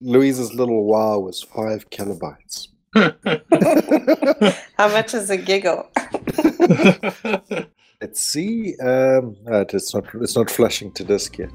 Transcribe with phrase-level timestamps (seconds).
[0.00, 2.68] Louise's little wow was five kilobytes.
[4.76, 5.88] How much is a giggle?
[8.02, 8.76] Let's see.
[8.78, 10.04] Um, uh, it's not.
[10.20, 11.50] It's not flashing to disk yet.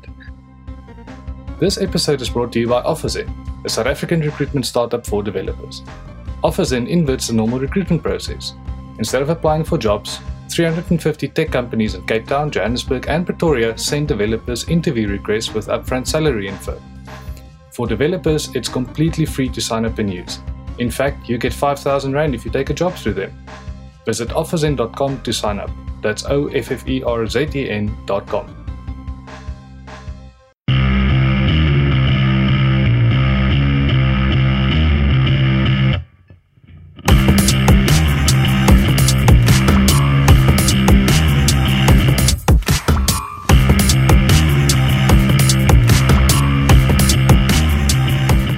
[1.59, 3.29] This episode is brought to you by OfferZen,
[3.63, 5.83] a South African recruitment startup for developers.
[6.44, 8.53] OfferZen inverts the normal recruitment process.
[8.97, 10.19] Instead of applying for jobs,
[10.49, 16.08] 350 tech companies in Cape Town, Johannesburg, and Pretoria send developers interview requests with upfront
[16.08, 16.81] salary info.
[17.72, 20.40] For developers, it's completely free to sign up and use.
[20.77, 23.45] In fact, you get 5,000 Rand if you take a job through them.
[24.05, 25.70] Visit offerzen.com to sign up.
[26.02, 28.61] That's O F F E R Z E N.com.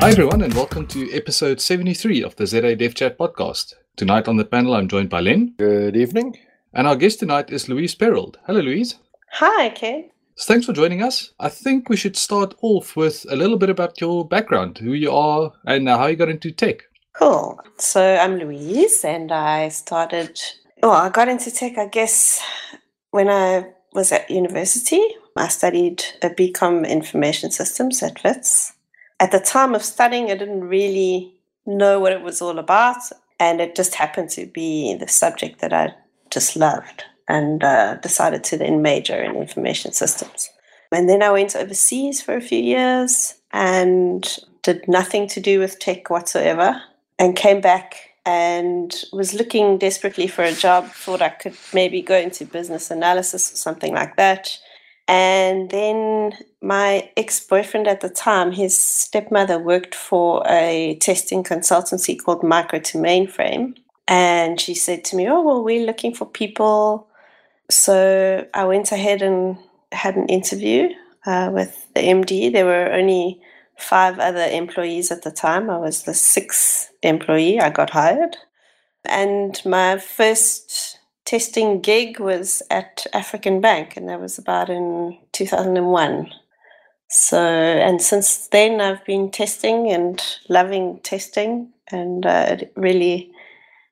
[0.03, 3.75] Hi, everyone, and welcome to episode 73 of the ZA Dev Chat podcast.
[3.95, 5.53] Tonight on the panel, I'm joined by Len.
[5.57, 6.37] Good evening.
[6.73, 8.35] And our guest tonight is Louise Perold.
[8.45, 8.95] Hello, Louise.
[9.31, 10.11] Hi, Kay.
[10.35, 11.31] So thanks for joining us.
[11.39, 15.09] I think we should start off with a little bit about your background, who you
[15.09, 16.83] are, and how you got into tech.
[17.13, 17.61] Cool.
[17.77, 20.37] So I'm Louise, and I started,
[20.81, 22.43] well, I got into tech, I guess,
[23.11, 25.01] when I was at university.
[25.37, 28.73] I studied a BCom Information Systems at WITS
[29.23, 31.33] at the time of studying, I didn't really
[31.65, 32.97] know what it was all about.
[33.39, 35.95] And it just happened to be the subject that I
[36.29, 40.49] just loved and uh, decided to then major in information systems.
[40.91, 45.79] And then I went overseas for a few years and did nothing to do with
[45.79, 46.81] tech whatsoever
[47.17, 52.17] and came back and was looking desperately for a job, thought I could maybe go
[52.17, 54.57] into business analysis or something like that.
[55.07, 62.17] And then my ex boyfriend at the time, his stepmother worked for a testing consultancy
[62.17, 63.75] called Micro to Mainframe.
[64.07, 67.07] And she said to me, Oh, well, we're looking for people.
[67.69, 69.57] So I went ahead and
[69.91, 70.89] had an interview
[71.25, 72.51] uh, with the MD.
[72.51, 73.41] There were only
[73.77, 75.69] five other employees at the time.
[75.69, 77.59] I was the sixth employee.
[77.59, 78.37] I got hired.
[79.05, 86.31] And my first testing gig was at African Bank, and that was about in 2001.
[87.09, 93.31] So, and since then, I've been testing and loving testing, and uh, it really,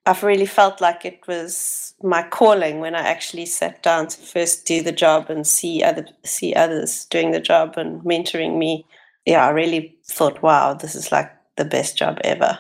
[0.06, 4.66] I've really felt like it was my calling when I actually sat down to first
[4.66, 8.88] do the job and see other see others doing the job and mentoring me.
[9.26, 12.58] Yeah, I really thought, wow, this is like the best job ever.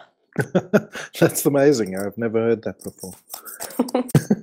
[1.20, 1.98] That's amazing.
[1.98, 3.16] I've never heard that before.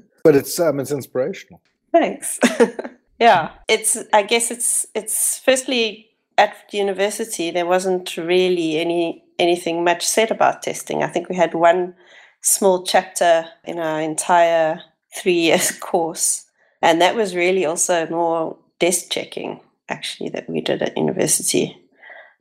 [0.25, 1.61] but it's um, it's inspirational.
[1.93, 2.39] Thanks.
[3.19, 3.97] yeah, it's.
[4.12, 10.62] I guess it's it's firstly at university there wasn't really any anything much said about
[10.62, 11.03] testing.
[11.03, 11.95] I think we had one
[12.41, 14.81] small chapter in our entire
[15.17, 16.47] three years course,
[16.83, 21.77] and that was really also more desk checking actually that we did at university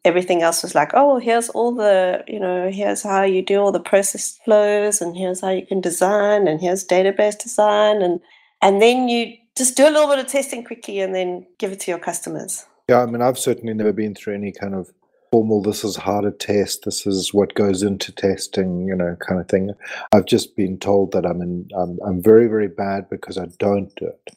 [0.08, 3.72] everything else was like, oh, here's all the, you know, here's how you do all
[3.72, 8.20] the process flows, and here's how you can design, and here's database design, and
[8.62, 11.82] and then you just do a little bit of testing quickly, and then give it
[11.82, 12.66] to your customers.
[12.90, 14.92] Yeah, I mean, I've certainly never been through any kind of
[15.32, 15.62] formal.
[15.62, 16.86] This is how to test.
[16.86, 18.88] This is what goes into testing.
[18.88, 19.72] You know, kind of thing.
[20.14, 21.68] I've just been told that I'm in.
[21.78, 24.34] I'm, I'm very, very bad because I don't do it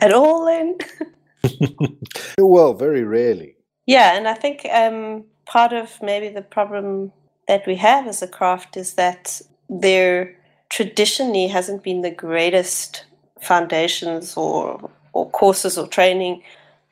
[0.00, 0.46] at all.
[0.46, 0.78] Then.
[2.38, 3.55] well, very rarely.
[3.86, 7.12] Yeah, and I think um, part of maybe the problem
[7.46, 10.36] that we have as a craft is that there
[10.68, 13.04] traditionally hasn't been the greatest
[13.40, 16.42] foundations or or courses or training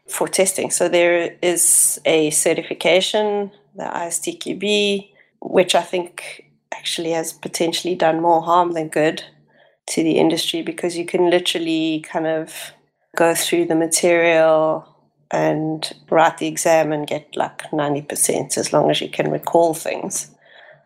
[0.09, 0.71] for testing.
[0.71, 8.43] So there is a certification, the ISTQB, which I think actually has potentially done more
[8.43, 9.23] harm than good
[9.89, 12.73] to the industry because you can literally kind of
[13.15, 14.94] go through the material
[15.31, 20.31] and write the exam and get like 90% as long as you can recall things.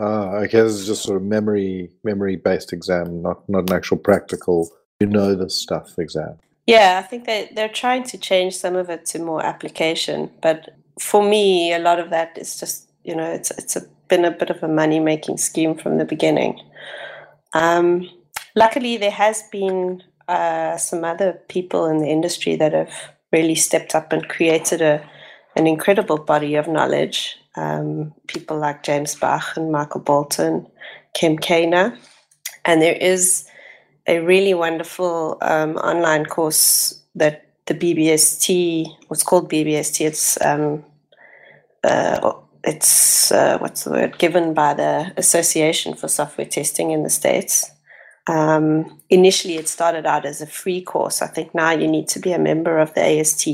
[0.01, 0.61] Ah, okay.
[0.61, 4.71] This is just sort of memory memory based exam, not not an actual practical
[5.01, 6.39] you know the stuff exam.
[6.67, 10.71] Yeah, I think they they're trying to change some of it to more application, but
[11.01, 14.31] for me, a lot of that is just you know it's it's a, been a
[14.31, 16.61] bit of a money making scheme from the beginning.
[17.55, 18.09] Um,
[18.55, 22.93] luckily, there has been uh, some other people in the industry that have
[23.33, 25.09] really stepped up and created a
[25.57, 27.37] an incredible body of knowledge.
[27.57, 30.67] Um, people like James Bach and Michael Bolton,
[31.17, 31.99] Cem Kaner.
[32.65, 33.49] and there is
[34.07, 40.85] a really wonderful um, online course that the BBST, what's called BBST, it's um,
[41.85, 42.33] uh,
[42.65, 47.71] it's uh, what's the word given by the Association for Software Testing in the States.
[48.29, 51.23] Um, initially, it started out as a free course.
[51.23, 53.49] I think now you need to be a member of the AST.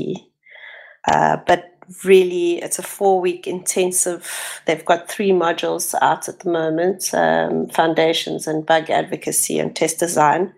[1.07, 1.71] Uh, but
[2.03, 4.61] really, it's a four week intensive.
[4.65, 9.99] They've got three modules out at the moment um, foundations and bug advocacy and test
[9.99, 10.53] design.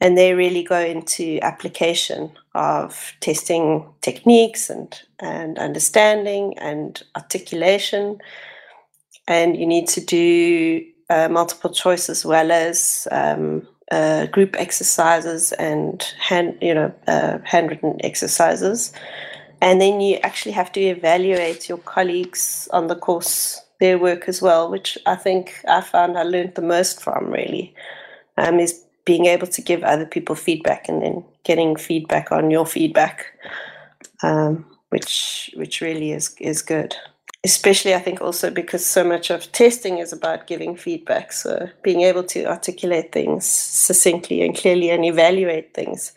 [0.00, 8.18] And they really go into application of testing techniques and, and understanding and articulation.
[9.26, 15.52] And you need to do uh, multiple choice as well as um, uh, group exercises
[15.52, 18.92] and hand, you know, uh, handwritten exercises.
[19.60, 24.40] And then you actually have to evaluate your colleagues on the course, their work as
[24.40, 27.74] well, which I think I found I learned the most from really,
[28.36, 32.66] um, is being able to give other people feedback and then getting feedback on your
[32.66, 33.26] feedback,
[34.22, 36.94] um, which which really is is good
[37.44, 41.32] especially I think also because so much of testing is about giving feedback.
[41.32, 46.12] So being able to articulate things succinctly and clearly and evaluate things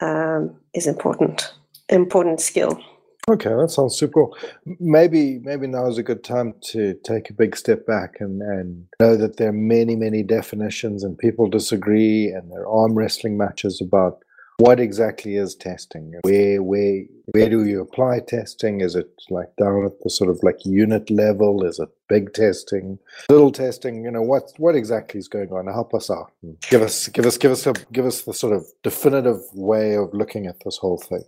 [0.00, 1.52] um, is important,
[1.88, 2.80] important skill.
[3.28, 4.36] Okay, that sounds super cool.
[4.78, 8.86] Maybe maybe now is a good time to take a big step back and, and
[9.00, 13.36] know that there are many, many definitions and people disagree and there are arm wrestling
[13.36, 14.22] matches about
[14.58, 16.14] what exactly is testing?
[16.22, 18.80] Where where where do you apply testing?
[18.80, 21.64] Is it like down at the sort of like unit level?
[21.64, 22.98] Is it big testing?
[23.28, 25.66] Little testing you know what what exactly is going on?
[25.66, 26.32] Help us out
[26.70, 30.12] give us give us give us a give us the sort of definitive way of
[30.14, 31.24] looking at this whole thing.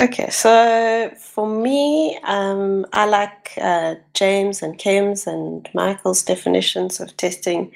[0.00, 7.16] Okay so for me um, i like uh, james and cem's and michael's definitions of
[7.16, 7.72] testing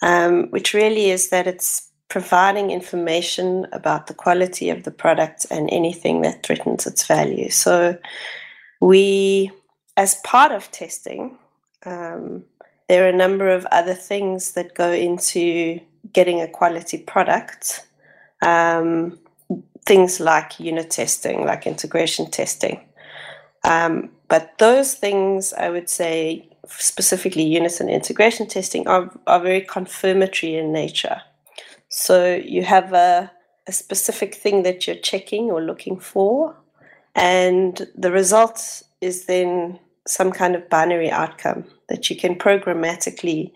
[0.00, 5.70] um, which really is that it's providing information about the quality of the product and
[5.72, 7.48] anything that threatens its value.
[7.48, 7.96] So,
[8.80, 9.50] we,
[9.96, 11.38] as part of testing,
[11.86, 12.44] um,
[12.88, 15.80] there are a number of other things that go into
[16.12, 17.86] getting a quality product.
[18.42, 19.18] Um,
[19.86, 22.80] things like unit testing, like integration testing.
[23.64, 29.62] Um, but those things, I would say, specifically unit and integration testing, are, are very
[29.62, 31.20] confirmatory in nature.
[31.90, 33.30] So you have a,
[33.66, 36.56] a specific thing that you're checking or looking for,
[37.14, 43.52] and the result is then some kind of binary outcome that you can programmatically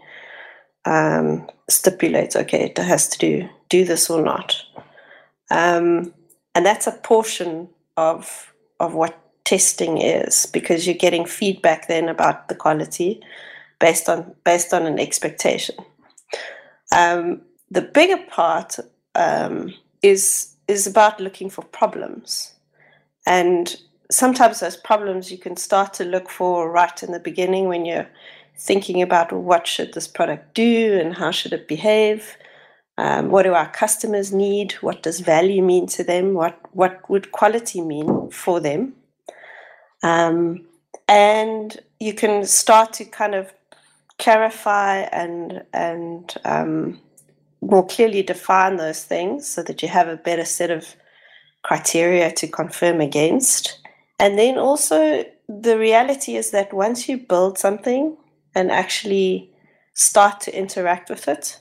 [0.85, 2.35] um, stipulate.
[2.35, 4.61] Okay, it has to do do this or not,
[5.51, 6.13] um,
[6.57, 12.49] and that's a portion of of what testing is because you're getting feedback then about
[12.49, 13.23] the quality
[13.79, 15.77] based on based on an expectation.
[16.91, 18.79] Um, the bigger part
[19.15, 22.55] um, is is about looking for problems,
[23.27, 23.77] and
[24.11, 28.09] sometimes those problems you can start to look for right in the beginning when you're
[28.57, 32.37] thinking about what should this product do and how should it behave.
[32.97, 34.73] Um, what do our customers need?
[34.75, 36.35] What does value mean to them?
[36.35, 38.95] What what would quality mean for them?
[40.03, 40.65] Um,
[41.09, 43.53] and you can start to kind of
[44.19, 47.01] clarify and and um,
[47.65, 50.95] more clearly define those things so that you have a better set of
[51.63, 53.79] criteria to confirm against.
[54.19, 58.17] And then also, the reality is that once you build something
[58.55, 59.51] and actually
[59.95, 61.59] start to interact with it,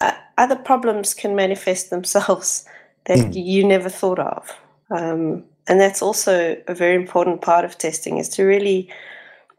[0.00, 2.64] uh, other problems can manifest themselves
[3.06, 3.34] that mm.
[3.34, 4.52] you never thought of.
[4.90, 8.88] Um, and that's also a very important part of testing is to really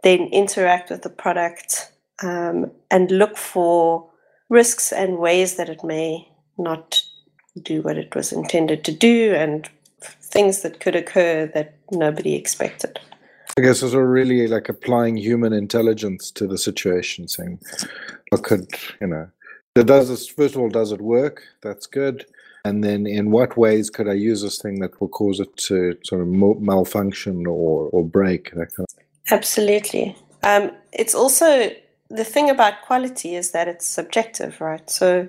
[0.04, 1.92] then interact with the product
[2.24, 4.10] um, and look for
[4.50, 6.28] risks and ways that it may
[6.58, 7.02] not
[7.64, 9.70] do what it was intended to do and
[10.22, 13.00] things that could occur that nobody expected.
[13.58, 17.60] I guess it's really like applying human intelligence to the situation, saying,
[18.30, 18.68] "What could
[19.02, 19.30] you know?
[19.74, 20.70] Does this first of all?
[20.70, 21.42] Does it work?
[21.64, 22.26] That's good.
[22.66, 25.98] And then, in what ways could I use this thing that will cause it to
[26.04, 28.52] sort of malfunction or or break?
[28.52, 28.86] Kind of
[29.32, 30.16] Absolutely.
[30.44, 31.72] Um, it's also
[32.10, 34.90] the thing about quality is that it's subjective, right?
[34.90, 35.28] So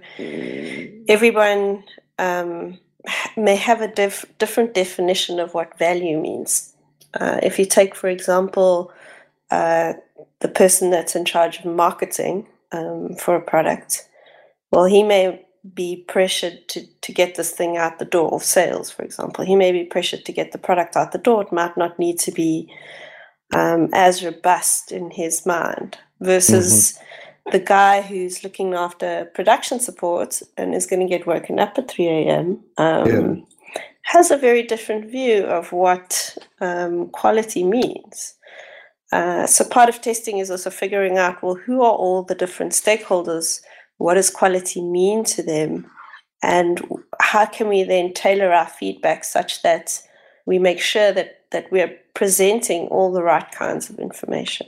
[1.08, 1.84] everyone
[2.18, 2.78] um,
[3.36, 6.74] may have a diff- different definition of what value means.
[7.14, 8.92] Uh, if you take, for example,
[9.50, 9.94] uh,
[10.40, 14.08] the person that's in charge of marketing um, for a product,
[14.70, 15.44] well, he may
[15.74, 19.44] be pressured to, to get this thing out the door, of sales, for example.
[19.44, 21.42] He may be pressured to get the product out the door.
[21.42, 22.72] It might not need to be
[23.52, 27.50] um, as robust in his mind versus mm-hmm.
[27.52, 31.90] the guy who's looking after production support and is going to get woken up at
[31.90, 32.60] 3 a.m.
[32.76, 33.80] Um, yeah.
[34.02, 38.34] has a very different view of what um, quality means.
[39.10, 42.72] Uh, so part of testing is also figuring out well, who are all the different
[42.72, 43.60] stakeholders?
[43.96, 45.90] What does quality mean to them?
[46.42, 46.80] And
[47.20, 50.00] how can we then tailor our feedback such that
[50.46, 54.66] we make sure that, that we're presenting all the right kinds of information?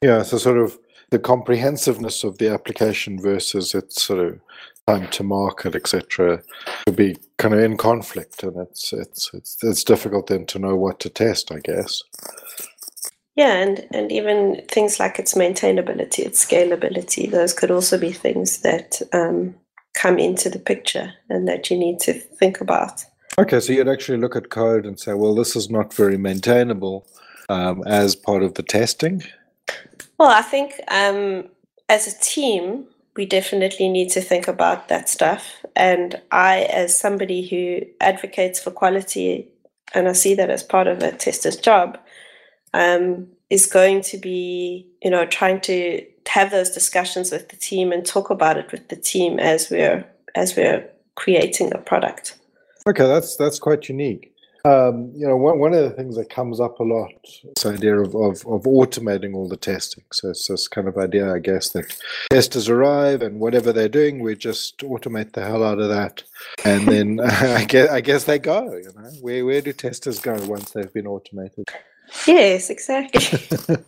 [0.00, 0.78] Yeah, so sort of
[1.10, 4.40] the comprehensiveness of the application versus its sort of
[4.86, 6.42] time to market, etc.,
[6.86, 10.76] would be kind of in conflict, and it's it's it's it's difficult then to know
[10.76, 12.02] what to test, I guess.
[13.36, 18.62] Yeah, and and even things like its maintainability, its scalability, those could also be things
[18.62, 19.54] that um,
[19.94, 23.04] come into the picture and that you need to think about.
[23.38, 27.06] Okay, so you'd actually look at code and say, well, this is not very maintainable
[27.48, 29.22] um, as part of the testing.
[30.18, 31.48] Well, I think um,
[31.88, 35.64] as a team, we definitely need to think about that stuff.
[35.74, 39.48] And I, as somebody who advocates for quality,
[39.94, 41.98] and I see that as part of a tester's job,
[42.74, 47.90] um, is going to be, you know, trying to have those discussions with the team
[47.90, 52.38] and talk about it with the team as we're as we're creating a product.
[52.86, 54.34] Okay, that's that's quite unique.
[54.64, 57.70] Um, you know, one, one of the things that comes up a lot is the
[57.70, 60.04] idea of, of, of automating all the testing.
[60.12, 61.96] So it's this kind of idea, I guess, that
[62.30, 66.22] testers arrive and whatever they're doing, we just automate the hell out of that,
[66.64, 68.64] and then I guess I guess they go.
[68.76, 71.68] You know, where where do testers go once they've been automated?
[72.26, 73.38] Yes, exactly.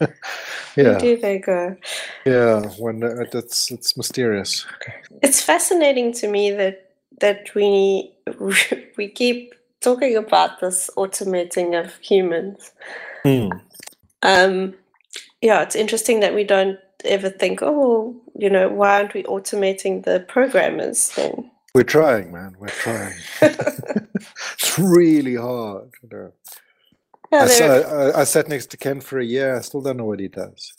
[0.76, 0.84] yeah.
[0.84, 1.76] Where do they go?
[2.24, 4.66] Yeah, when uh, it's it's mysterious.
[4.76, 4.94] Okay.
[5.22, 8.12] It's fascinating to me that that we
[8.96, 12.72] we keep talking about this automating of humans.
[13.22, 13.48] Hmm.
[14.22, 14.74] Um,
[15.42, 20.04] yeah, it's interesting that we don't ever think, oh, you know, why aren't we automating
[20.04, 21.50] the programmers then?
[21.74, 22.56] We're trying, man.
[22.58, 23.16] We're trying.
[23.42, 25.90] it's really hard.
[26.02, 26.32] You know.
[27.32, 29.56] Yeah, I, saw, there- I, I sat next to Ken for a year.
[29.56, 30.72] I still don't know what he does.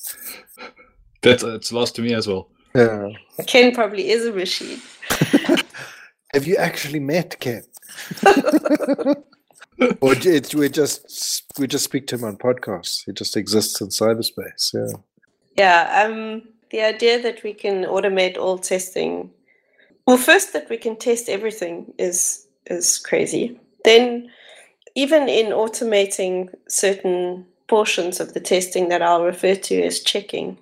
[1.22, 2.50] That's it's lost to me as well.
[2.76, 3.10] Yeah.
[3.48, 4.82] Ken probably is a machine.
[6.34, 7.64] Have you actually met Ken?
[10.02, 13.04] or j- it's, we just we just speak to him on podcasts.
[13.06, 14.74] He just exists in cyberspace.
[14.74, 14.98] Yeah.
[15.58, 19.30] Yeah, um, the idea that we can automate all testing.
[20.08, 23.60] Well, first that we can test everything is is crazy.
[23.84, 24.30] Then,
[24.96, 30.58] even in automating certain portions of the testing that I'll refer to as checking,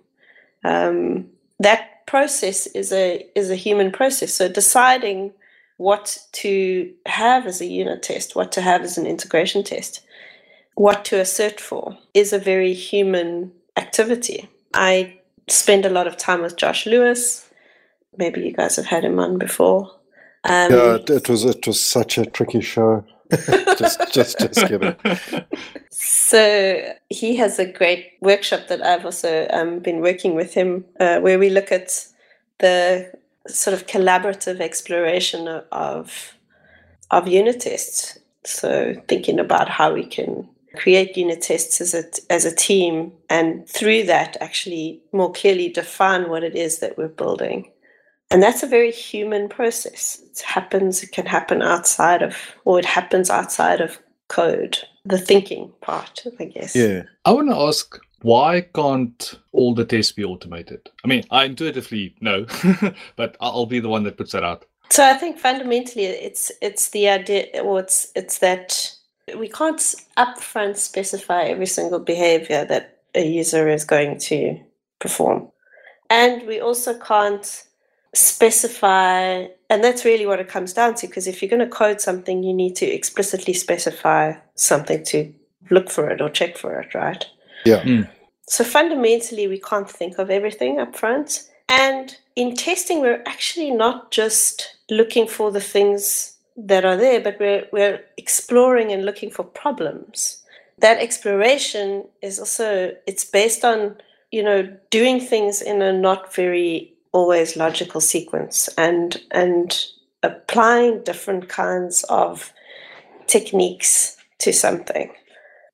[0.64, 4.34] um, that process is a is a human process.
[4.34, 5.34] So deciding
[5.79, 10.01] what to have as a unit test, what to have as an integration test,
[10.75, 14.50] what to assert for is a very human activity.
[14.74, 15.17] I
[15.48, 17.50] spend a lot of time with Josh Lewis.
[18.17, 19.89] Maybe you guys have had him on before.
[20.43, 23.05] Um, yeah, it, it was it was such a tricky show.
[23.77, 24.95] just just just kidding.
[25.91, 31.19] So he has a great workshop that I've also um, been working with him, uh,
[31.19, 32.05] where we look at
[32.59, 33.12] the
[33.53, 36.36] sort of collaborative exploration of
[37.12, 38.20] of, unit tests.
[38.46, 43.68] So thinking about how we can create unit tests as a as a team, and
[43.68, 47.72] through that actually more clearly define what it is that we're building.
[48.32, 50.22] And that's a very human process.
[50.32, 51.01] It happens.
[51.01, 54.77] It can happen outside of, or it happens outside of code.
[55.10, 56.75] The thinking part, I guess.
[56.75, 57.04] Yeah.
[57.25, 60.89] I want to ask why can't all the tests be automated?
[61.04, 62.46] I mean, I intuitively know,
[63.16, 64.66] but I- I'll be the one that puts that out.
[64.92, 68.92] So I think fundamentally it's it's the idea or it's it's that
[69.38, 69.80] we can't
[70.18, 74.60] upfront specify every single behavior that a user is going to
[75.00, 75.48] perform.
[76.10, 77.63] And we also can't
[78.13, 82.01] specify and that's really what it comes down to because if you're going to code
[82.01, 85.32] something you need to explicitly specify something to
[85.70, 87.25] look for it or check for it, right?
[87.66, 87.84] Yeah.
[87.84, 88.01] Hmm.
[88.48, 91.48] So fundamentally, we can't think of everything up front.
[91.70, 97.39] And in testing, we're actually not just looking for the things that are there, but
[97.39, 100.44] we're, we're exploring and looking for problems.
[100.80, 103.98] That exploration is also, it's based on,
[104.32, 109.86] you know, doing things in a not very always logical sequence and, and
[110.24, 112.54] applying different kinds of
[113.28, 115.12] techniques to something.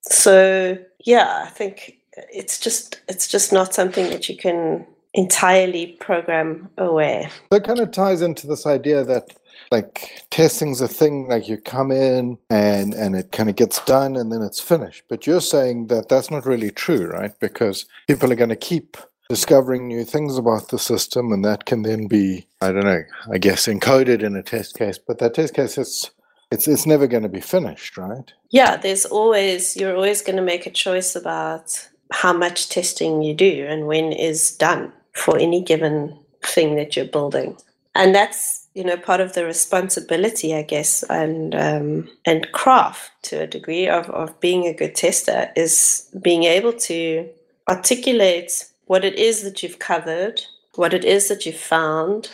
[0.02, 2.00] So yeah, I think
[2.32, 7.30] it's just it's just not something that you can entirely program away.
[7.52, 9.36] That kind of ties into this idea that
[9.72, 14.16] like testing's a thing like you come in and and it kind of gets done
[14.16, 18.32] and then it's finished but you're saying that that's not really true right because people
[18.32, 18.98] are going to keep
[19.30, 23.38] discovering new things about the system and that can then be i don't know i
[23.38, 26.12] guess encoded in a test case but that test case is
[26.52, 30.42] it's it's never going to be finished right Yeah, there's always you're always going to
[30.42, 35.62] make a choice about how much testing you do and when is done for any
[35.62, 37.58] given thing that you're building.
[37.96, 43.42] And that's you know part of the responsibility, I guess, and um, and craft to
[43.42, 47.30] a degree of, of being a good tester is being able to
[47.68, 50.42] articulate what it is that you've covered,
[50.76, 52.30] what it is that you've found,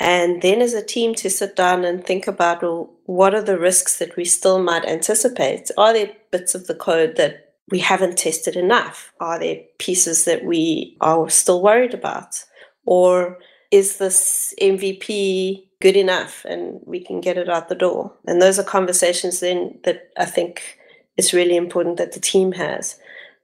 [0.00, 3.58] and then as a team to sit down and think about well, what are the
[3.58, 5.70] risks that we still might anticipate?
[5.78, 9.12] Are there bits of the code that we haven't tested enough?
[9.20, 12.44] Are there pieces that we are still worried about?
[12.86, 13.38] Or
[13.70, 18.12] is this MVP good enough and we can get it out the door?
[18.26, 20.78] And those are conversations then that I think
[21.16, 22.98] it's really important that the team has.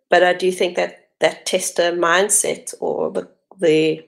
[0.08, 4.04] But I do think that that tester mindset or the, the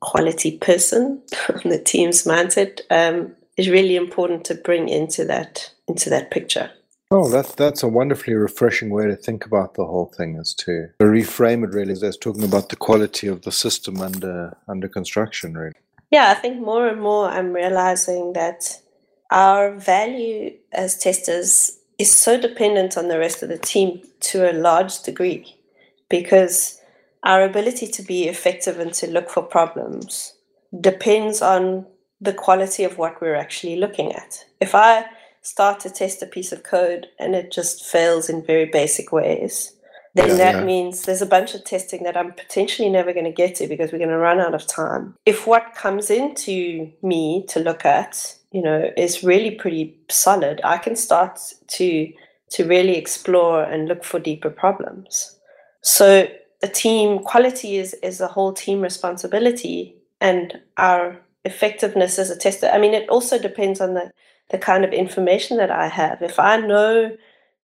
[0.00, 6.10] quality person, on the team's mindset, um, is really important to bring into that into
[6.10, 6.70] that picture.
[7.10, 10.36] Oh, that's that's a wonderfully refreshing way to think about the whole thing.
[10.36, 14.88] Is to reframe it really as talking about the quality of the system under under
[14.88, 15.56] construction.
[15.56, 15.74] Really.
[16.10, 18.80] Yeah, I think more and more I'm realizing that
[19.30, 24.52] our value as testers is so dependent on the rest of the team to a
[24.52, 25.55] large degree,
[26.08, 26.80] because
[27.22, 30.34] our ability to be effective and to look for problems
[30.80, 31.86] depends on
[32.20, 34.44] the quality of what we're actually looking at.
[34.60, 35.06] If I
[35.42, 39.72] start to test a piece of code and it just fails in very basic ways,
[40.14, 40.64] then yeah, that yeah.
[40.64, 43.92] means there's a bunch of testing that I'm potentially never going to get to because
[43.92, 45.14] we're going to run out of time.
[45.26, 50.78] If what comes into me to look at, you know, is really pretty solid, I
[50.78, 52.12] can start to
[52.48, 55.36] to really explore and look for deeper problems.
[55.86, 56.26] So
[56.64, 62.66] a team quality is is a whole team responsibility and our effectiveness as a tester.
[62.66, 64.10] I mean, it also depends on the,
[64.50, 66.22] the kind of information that I have.
[66.22, 67.16] If I know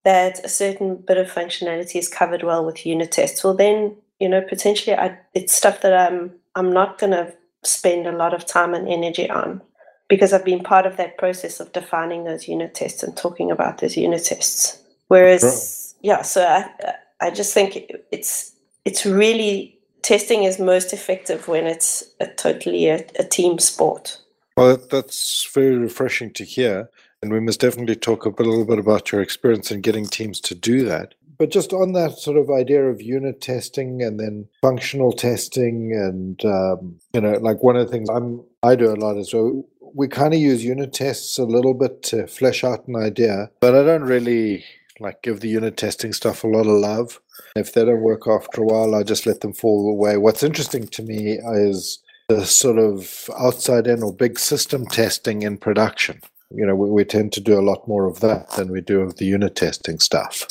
[0.04, 4.28] that a certain bit of functionality is covered well with unit tests, well, then you
[4.28, 7.32] know potentially I, it's stuff that I'm I'm not going to
[7.64, 9.62] spend a lot of time and energy on
[10.08, 13.78] because I've been part of that process of defining those unit tests and talking about
[13.78, 14.78] those unit tests.
[15.08, 18.52] Whereas, yeah, so I I just think it's
[18.84, 24.18] it's really testing is most effective when it's a totally a, a team sport.
[24.56, 26.90] Well, that's very refreshing to hear.
[27.22, 30.54] And we must definitely talk a, little bit about your experience in getting teams to
[30.54, 31.14] do that.
[31.38, 36.42] But just on that sort of idea of unit testing and then functional testing, and
[36.44, 39.66] um, you know, like one of the things I'm I do a lot is so
[39.94, 43.74] we kind of use unit tests a little bit to flesh out an idea, but
[43.74, 44.64] I don't really
[45.00, 47.20] like give the unit testing stuff a lot of love.
[47.56, 50.16] If they don't work after a while, I just let them fall away.
[50.18, 55.58] What's interesting to me is the sort of outside in or big system testing in
[55.58, 56.20] production.
[56.50, 59.00] You know, we, we tend to do a lot more of that than we do
[59.00, 60.46] of the unit testing stuff.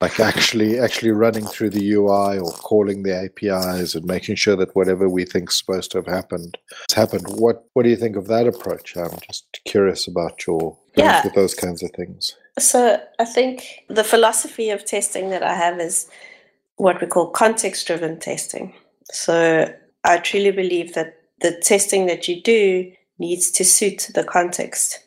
[0.00, 4.74] Like actually actually running through the UI or calling the APIs and making sure that
[4.74, 6.56] whatever we think is supposed to have happened
[6.88, 7.26] has happened.
[7.28, 8.96] What what do you think of that approach?
[8.96, 11.22] I'm just curious about your yeah.
[11.22, 12.34] with those kinds of things.
[12.58, 16.08] So I think the philosophy of testing that I have is
[16.76, 18.74] what we call context driven testing.
[19.12, 19.72] So
[20.04, 25.00] I truly believe that the testing that you do needs to suit the context.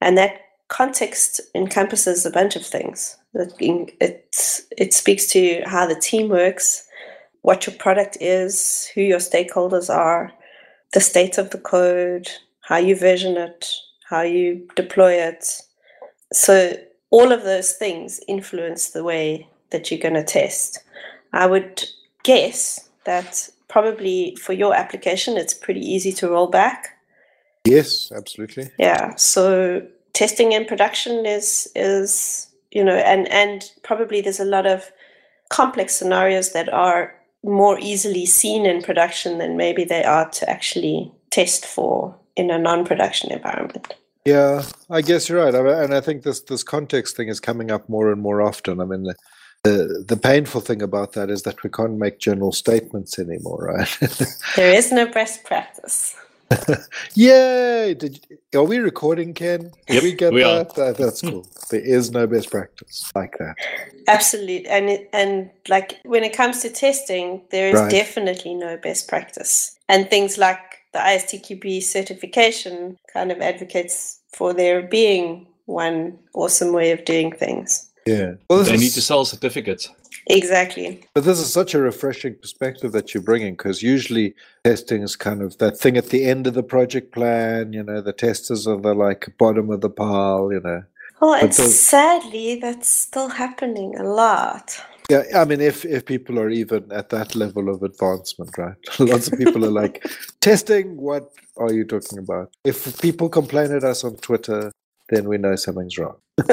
[0.00, 3.16] And that context encompasses a bunch of things.
[3.34, 6.84] It, it speaks to how the team works,
[7.42, 10.32] what your product is, who your stakeholders are,
[10.92, 12.28] the state of the code,
[12.60, 13.70] how you version it,
[14.08, 15.62] how you deploy it.
[16.32, 16.74] So
[17.10, 20.78] all of those things influence the way that you're going to test.
[21.32, 21.84] I would
[22.22, 26.98] guess that probably for your application, it's pretty easy to roll back.
[27.64, 28.70] Yes, absolutely.
[28.78, 29.14] Yeah.
[29.16, 34.90] So testing in production is is you know, and and probably there's a lot of
[35.48, 41.10] complex scenarios that are more easily seen in production than maybe they are to actually
[41.30, 43.94] test for in a non-production environment.
[44.28, 47.88] Yeah, I guess you're right, and I think this this context thing is coming up
[47.88, 48.78] more and more often.
[48.78, 49.14] I mean, the
[49.62, 53.98] the, the painful thing about that is that we can't make general statements anymore, right?
[54.56, 56.14] there is no best practice.
[57.14, 57.94] Yay!
[57.94, 58.20] Did,
[58.54, 59.70] are we recording, Ken?
[59.86, 60.74] Did yep, we get we that?
[60.74, 60.98] that?
[60.98, 61.46] That's cool.
[61.70, 63.56] There is no best practice like that.
[64.08, 67.90] Absolutely, and it, and like when it comes to testing, there is right.
[67.90, 70.60] definitely no best practice, and things like
[70.92, 77.90] the ISTQB certification kind of advocates for there being one awesome way of doing things.
[78.06, 78.34] Yeah.
[78.48, 79.90] Well, they is, need to sell certificates.
[80.28, 81.04] Exactly.
[81.14, 85.42] But this is such a refreshing perspective that you're bringing because usually testing is kind
[85.42, 87.72] of that thing at the end of the project plan.
[87.72, 90.52] You know, the testers are the like bottom of the pile.
[90.52, 90.82] You know.
[91.20, 91.78] Well, and those...
[91.78, 94.80] sadly, that's still happening a lot.
[95.10, 98.76] Yeah, I mean, if if people are even at that level of advancement, right?
[98.98, 100.06] Lots of people are like,
[100.42, 100.98] testing.
[100.98, 102.52] What are you talking about?
[102.62, 104.70] If people complain at us on Twitter,
[105.08, 106.16] then we know something's wrong.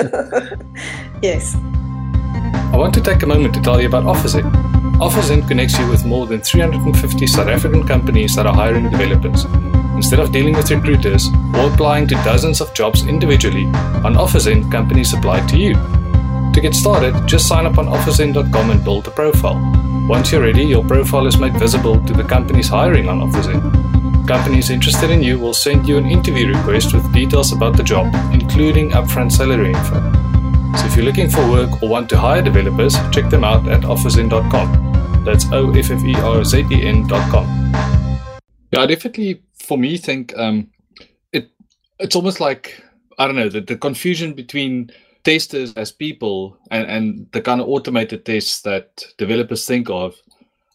[1.22, 1.56] yes.
[1.56, 4.50] I want to take a moment to tell you about OfferZen.
[5.00, 9.44] OfferZen connects you with more than 350 South African companies that are hiring developers.
[9.96, 13.66] Instead of dealing with recruiters or applying to dozens of jobs individually,
[14.06, 15.76] on OfferZen, companies apply to you.
[16.56, 19.60] To get started, just sign up on OfferZen.com and build a profile.
[20.08, 24.26] Once you're ready, your profile is made visible to the companies hiring on OfferZen.
[24.26, 28.08] Companies interested in you will send you an interview request with details about the job,
[28.32, 30.00] including upfront salary info.
[30.78, 33.82] So if you're looking for work or want to hire developers, check them out at
[33.82, 35.24] OfferZen.com.
[35.26, 37.46] That's O F F E R Z E N.com.
[38.72, 40.72] Yeah, I definitely, for me, think um,
[41.34, 41.52] it.
[42.00, 42.82] It's almost like
[43.20, 44.92] I don't know the, the confusion between
[45.26, 50.16] testers as people and, and the kind of automated tests that developers think of.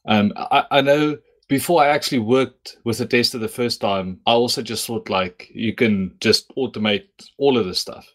[0.06, 4.32] Um, I, I know before I actually worked with a tester the first time, I
[4.32, 7.08] also just thought like you can just automate
[7.38, 8.06] all of this stuff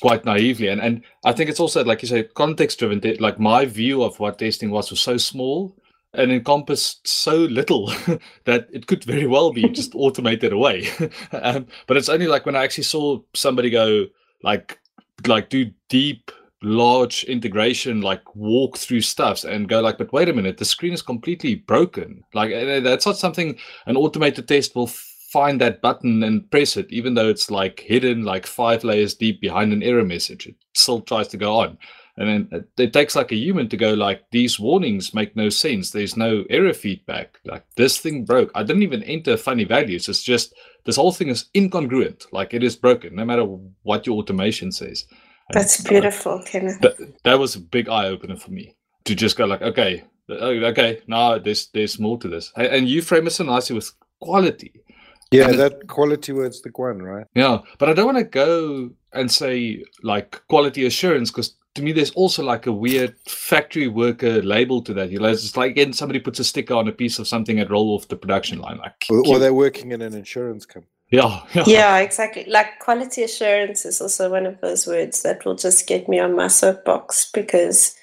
[0.00, 0.68] quite naively.
[0.68, 3.00] And and I think it's also like you say, context driven.
[3.20, 5.76] Like my view of what testing was was so small
[6.14, 7.86] and encompassed so little
[8.44, 10.88] that it could very well be just automated away.
[11.32, 14.06] um, but it's only like when I actually saw somebody go
[14.42, 14.78] like
[15.26, 16.30] like do deep
[16.62, 20.92] large integration like walk through stuffs and go like but wait a minute the screen
[20.92, 22.22] is completely broken.
[22.34, 23.56] Like eh, eh, that's not something
[23.86, 24.90] an automated test will
[25.32, 29.40] find that button and press it even though it's like hidden like five layers deep
[29.40, 30.46] behind an error message.
[30.46, 31.78] It still tries to go on
[32.16, 35.90] and then it takes like a human to go like these warnings make no sense.
[35.90, 37.38] There's no error feedback.
[37.44, 38.50] Like this thing broke.
[38.54, 40.08] I didn't even enter funny values.
[40.08, 42.26] It's just this whole thing is incongruent.
[42.32, 43.44] Like it is broken no matter
[43.82, 45.04] what your automation says.
[45.52, 46.80] That's beautiful, Kenneth.
[46.80, 50.50] That, that was a big eye opener for me to just go like, okay, oh,
[50.50, 54.72] okay, now there's there's more to this, and you frame it so nicely with quality.
[55.32, 57.26] Yeah, that quality word's the one, right?
[57.34, 61.92] Yeah, but I don't want to go and say like quality assurance because to me
[61.92, 65.10] there's also like a weird factory worker label to that.
[65.10, 67.70] You know, it's like again somebody puts a sticker on a piece of something and
[67.70, 70.90] roll off the production line, like or, or they're working in an insurance company.
[71.10, 72.44] Yeah, yeah, yeah, exactly.
[72.46, 76.36] Like quality assurance is also one of those words that will just get me on
[76.36, 77.96] my soapbox because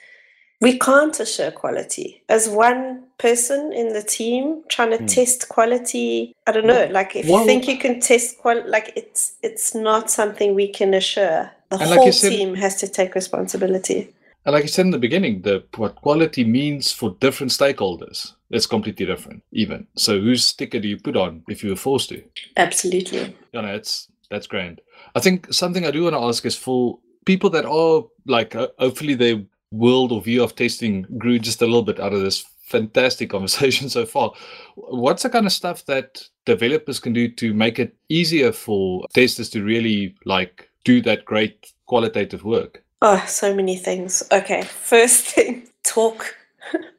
[0.60, 2.24] we can't assure quality.
[2.30, 5.14] As one person in the team trying to mm.
[5.14, 6.88] test quality, I don't know.
[6.92, 10.68] Like if well, you think you can test quality, like it's it's not something we
[10.68, 11.52] can assure.
[11.70, 14.14] The whole like said, team has to take responsibility.
[14.46, 18.66] And like you said in the beginning, the what quality means for different stakeholders it's
[18.66, 22.24] completely different even so whose sticker do you put on if you were forced to
[22.56, 24.82] absolutely you know it's that's grand
[25.16, 28.68] i think something i do want to ask is for people that are like uh,
[28.80, 32.46] hopefully their world or view of testing grew just a little bit out of this
[32.62, 34.32] fantastic conversation so far
[34.76, 39.50] what's the kind of stuff that developers can do to make it easier for testers
[39.50, 45.68] to really like do that great qualitative work oh so many things okay first thing
[45.84, 46.36] talk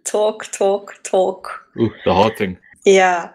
[0.08, 1.66] talk, talk, talk.
[1.78, 2.58] Ooh, the hard thing.
[2.84, 3.30] Yeah.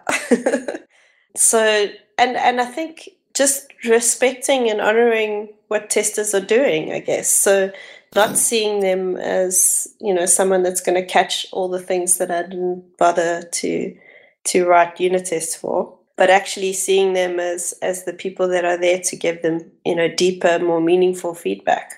[1.36, 7.28] so, and and I think just respecting and honoring what testers are doing, I guess.
[7.28, 7.70] So,
[8.14, 12.30] not seeing them as you know someone that's going to catch all the things that
[12.30, 13.96] I didn't bother to
[14.44, 18.78] to write unit tests for, but actually seeing them as as the people that are
[18.78, 21.94] there to give them you know deeper, more meaningful feedback.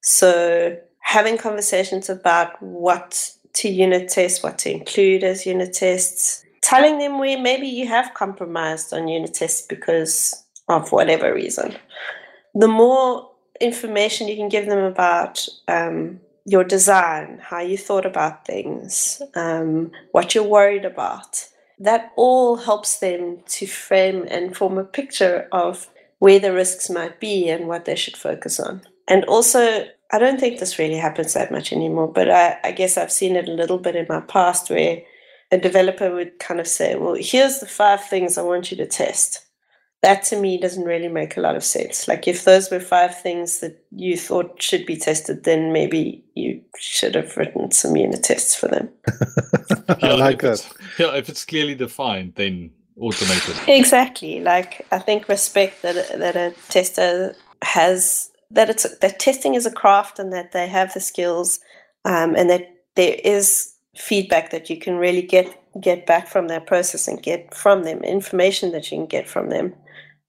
[0.00, 6.98] So having conversations about what to unit test, what to include as unit tests, telling
[6.98, 11.74] them where maybe you have compromised on unit tests because of whatever reason.
[12.54, 18.46] The more information you can give them about um, your design, how you thought about
[18.46, 24.84] things, um, what you're worried about, that all helps them to frame and form a
[24.84, 25.88] picture of
[26.18, 28.82] where the risks might be and what they should focus on.
[29.08, 32.96] And also I don't think this really happens that much anymore, but I, I guess
[32.96, 35.02] I've seen it a little bit in my past where
[35.50, 38.86] a developer would kind of say, Well, here's the five things I want you to
[38.86, 39.44] test.
[40.04, 42.06] That to me doesn't really make a lot of sense.
[42.06, 46.60] Like, if those were five things that you thought should be tested, then maybe you
[46.78, 48.90] should have written some unit tests for them.
[50.02, 50.70] I like that.
[50.98, 53.56] Yeah, if it's clearly defined, then automated.
[53.66, 54.40] Exactly.
[54.40, 59.70] Like, I think respect that, that a tester has that it's that testing is a
[59.70, 61.60] craft and that they have the skills
[62.04, 65.46] um, and that there is feedback that you can really get
[65.80, 69.48] get back from their process and get from them information that you can get from
[69.48, 69.74] them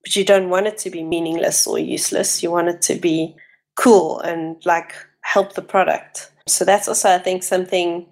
[0.05, 3.35] but you don't want it to be meaningless or useless you want it to be
[3.75, 8.05] cool and like help the product So that's also, I think, something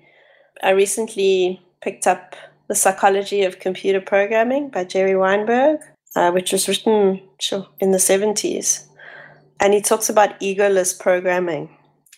[0.64, 2.36] I recently picked up
[2.68, 5.80] The Psychology of Computer Programming by Jerry Weinberg,
[6.16, 8.88] uh, which was written sure, in the 70s.
[9.60, 11.70] And he talks about egoless programming,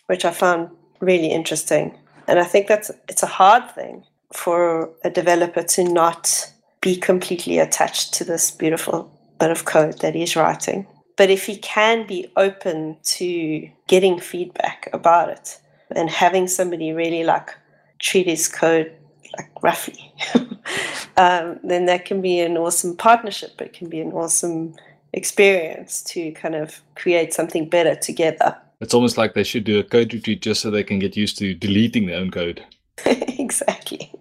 [0.06, 1.98] which I found really interesting.
[2.26, 7.58] And I think that's it's a hard thing for a developer to not be completely
[7.58, 10.86] attached to this beautiful bit of code that he's writing.
[11.16, 15.58] But if he can be open to getting feedback about it
[15.94, 17.50] and having somebody really like
[17.98, 18.92] treat his code
[19.36, 20.12] like roughly,
[21.16, 23.60] um, then that can be an awesome partnership.
[23.60, 24.74] It can be an awesome
[25.12, 28.56] experience to kind of create something better together.
[28.80, 31.38] It's almost like they should do a code retreat just so they can get used
[31.38, 32.62] to deleting their own code.
[33.06, 34.12] exactly.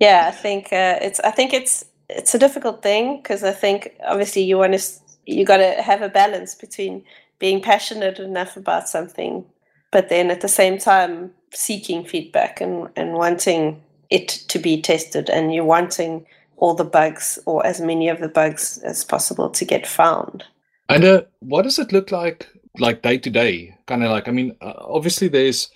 [0.00, 1.20] Yeah, I think uh, it's.
[1.20, 1.84] I think it's
[2.16, 4.84] it's a difficult thing because I think obviously you want to
[5.26, 7.04] you got to have a balance between
[7.38, 9.44] being passionate enough about something,
[9.90, 15.30] but then at the same time seeking feedback and and wanting it to be tested,
[15.30, 16.26] and you're wanting
[16.60, 20.44] all the bugs or as many of the bugs as possible to get found.
[20.88, 23.74] And uh, what does it look like, like day to day?
[23.86, 25.70] Kind of like, I mean, uh, obviously there's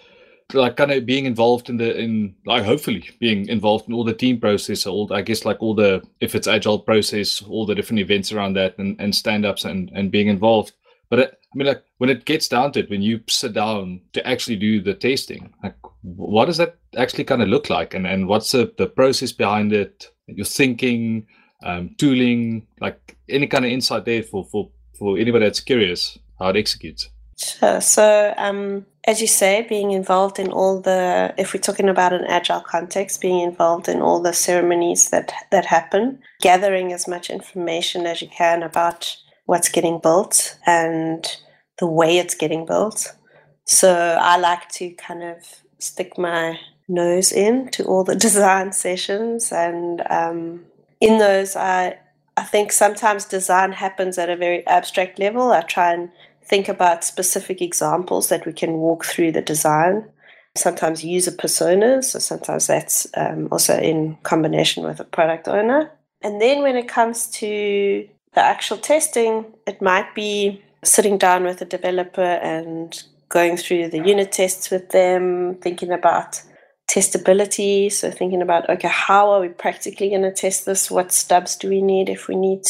[0.52, 4.14] like kind of being involved in the in like hopefully being involved in all the
[4.14, 8.00] team process, all I guess like all the if it's agile process, all the different
[8.00, 10.72] events around that, and and stand ups and and being involved.
[11.08, 14.00] But it, I mean, like when it gets down to it, when you sit down
[14.12, 18.06] to actually do the testing, like what does that actually kind of look like, and
[18.06, 20.10] and what's the the process behind it?
[20.26, 21.26] Your thinking,
[21.64, 26.48] um, tooling, like any kind of insight there for for for anybody that's curious how
[26.50, 27.08] it executes.
[27.36, 27.80] Sure.
[27.80, 32.24] So, um, as you say, being involved in all the, if we're talking about an
[32.24, 38.06] agile context, being involved in all the ceremonies that that happen, gathering as much information
[38.06, 39.16] as you can about
[39.46, 41.36] what's getting built and
[41.78, 43.14] the way it's getting built.
[43.64, 45.36] So, I like to kind of
[45.78, 50.64] stick my nose in to all the design sessions, and um,
[51.00, 51.98] in those, I
[52.36, 55.52] I think sometimes design happens at a very abstract level.
[55.52, 56.10] I try and
[56.46, 60.04] think about specific examples that we can walk through the design.
[60.56, 65.90] Sometimes user personas, so sometimes that's um, also in combination with a product owner.
[66.22, 71.60] And then when it comes to the actual testing, it might be sitting down with
[71.60, 76.40] a developer and going through the unit tests with them, thinking about
[76.88, 77.90] testability.
[77.90, 80.90] So thinking about, okay, how are we practically going to test this?
[80.90, 82.62] What stubs do we need if we need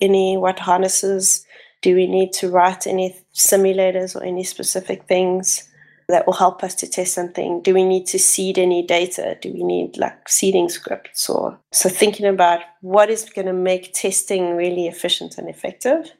[0.00, 0.36] any?
[0.36, 1.44] What harnesses
[1.80, 5.68] do we need to write any simulators or any specific things
[6.08, 7.62] that will help us to test something?
[7.62, 9.36] Do we need to seed any data?
[9.40, 13.94] Do we need like seeding scripts or so thinking about what is going to make
[13.94, 16.12] testing really efficient and effective?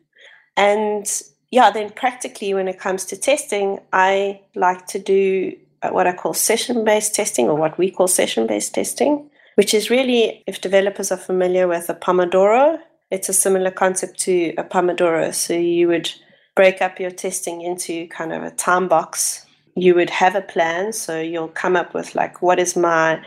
[0.57, 1.07] And
[1.51, 6.15] yeah, then practically when it comes to testing, I like to do uh, what I
[6.15, 10.61] call session based testing or what we call session based testing, which is really, if
[10.61, 12.79] developers are familiar with a Pomodoro,
[13.11, 15.35] it's a similar concept to a Pomodoro.
[15.35, 16.11] So you would
[16.55, 19.47] break up your testing into kind of a time box.
[19.75, 20.93] You would have a plan.
[20.93, 23.23] So you'll come up with like, what is my,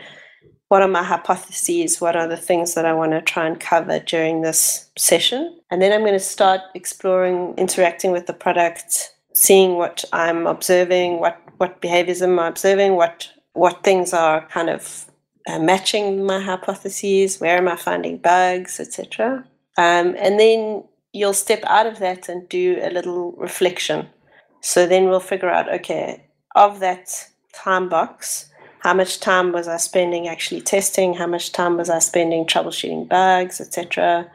[0.68, 2.00] what are my hypotheses?
[2.00, 5.58] What are the things that I want to try and cover during this session?
[5.70, 11.18] And then I'm going to start exploring, interacting with the product, seeing what I'm observing,
[11.18, 15.06] what, what behaviors am I observing, what, what things are kind of
[15.48, 19.44] uh, matching my hypotheses, where am I finding bugs, etc.
[19.76, 20.84] Um, and then
[21.16, 24.08] you'll step out of that and do a little reflection.
[24.60, 28.50] So then we'll figure out okay, of that time box,
[28.80, 31.14] how much time was I spending actually testing?
[31.14, 34.30] How much time was I spending troubleshooting bugs, etc.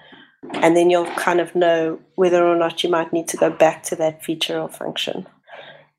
[0.53, 3.83] And then you'll kind of know whether or not you might need to go back
[3.83, 5.27] to that feature or function.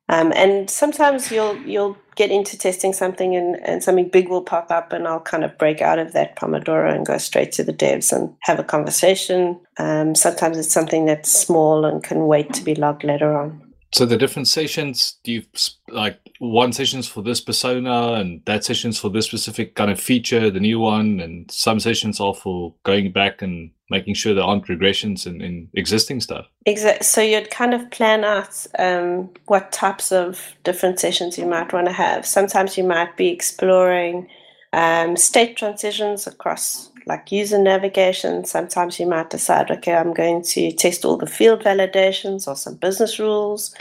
[0.09, 4.71] Um, and sometimes you'll you'll get into testing something and, and something big will pop
[4.71, 7.73] up and I'll kind of break out of that Pomodoro and go straight to the
[7.73, 9.59] devs and have a conversation.
[9.77, 13.73] Um, sometimes it's something that's small and can wait to be logged later on.
[13.93, 15.43] So the different sessions, do you
[15.87, 20.49] like one sessions for this persona and that sessions for this specific kind of feature,
[20.49, 24.67] the new one, and some sessions are for going back and making sure there aren't
[24.67, 26.45] regressions in, in existing stuff.
[26.65, 27.05] Exactly.
[27.05, 31.87] So you'd kind of plan out um, what types of different sessions you might want
[31.87, 32.25] to have.
[32.25, 34.27] Sometimes you might be exploring
[34.73, 38.45] um, state transitions across like user navigation.
[38.45, 42.75] Sometimes you might decide, okay, I'm going to test all the field validations or some
[42.75, 43.75] business rules.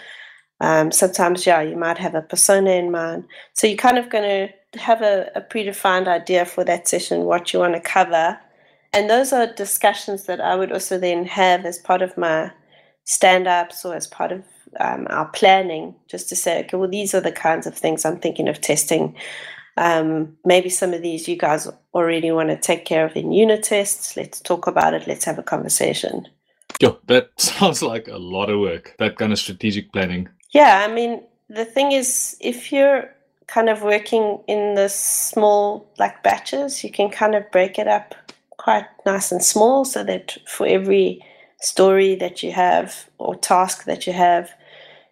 [0.61, 3.25] Um, sometimes, yeah, you might have a persona in mind.
[3.55, 7.53] So you're kind of going to have a, a predefined idea for that session, what
[7.53, 8.39] you want to cover.
[8.93, 12.53] And those are discussions that I would also then have as part of my
[13.05, 14.45] stand ups or as part of
[14.81, 18.19] um, our planning, just to say, okay, well, these are the kinds of things I'm
[18.19, 19.17] thinking of testing.
[19.79, 23.63] Um, maybe some of these you guys already want to take care of in unit
[23.63, 24.17] tests.
[24.17, 25.07] Let's talk about it.
[25.07, 26.29] Let's have a conversation.
[26.81, 30.29] Yeah, that sounds like a lot of work, that kind of strategic planning.
[30.51, 33.09] Yeah, I mean, the thing is, if you're
[33.47, 38.15] kind of working in the small like batches, you can kind of break it up
[38.63, 41.25] quite nice and small so that for every
[41.61, 44.51] story that you have or task that you have,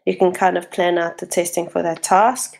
[0.07, 2.59] you can kind of plan out the testing for that task.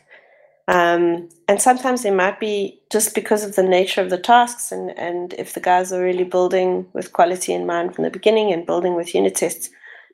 [0.67, 4.97] Um, and sometimes it might be just because of the nature of the tasks, and,
[4.97, 8.65] and if the guys are really building with quality in mind from the beginning and
[8.65, 9.69] building with unit tests,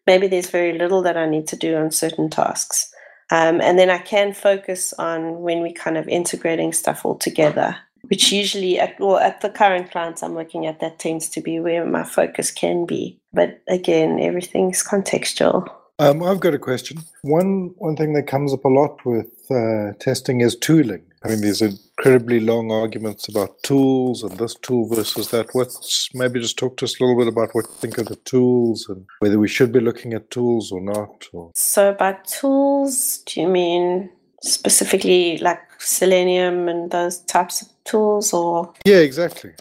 [0.07, 2.91] maybe there's very little that I need to do on certain tasks.
[3.29, 7.77] Um, and then I can focus on when we kind of integrating stuff all together,
[8.03, 11.59] which usually at well at the current clients I'm working at, that tends to be
[11.59, 13.19] where my focus can be.
[13.33, 15.67] But again, everything's contextual.
[15.99, 16.99] Um, I've got a question.
[17.23, 21.03] One one thing that comes up a lot with uh, testing is tooling.
[21.23, 25.49] I mean, there's incredibly long arguments about tools and this tool versus that.
[25.53, 28.15] What's maybe just talk to us a little bit about what you think of the
[28.17, 31.27] tools and whether we should be looking at tools or not.
[31.33, 31.51] Or...
[31.55, 34.11] So, about tools, do you mean
[34.43, 39.53] specifically like Selenium and those types of tools, or yeah, exactly.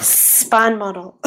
[0.00, 1.18] Spine model.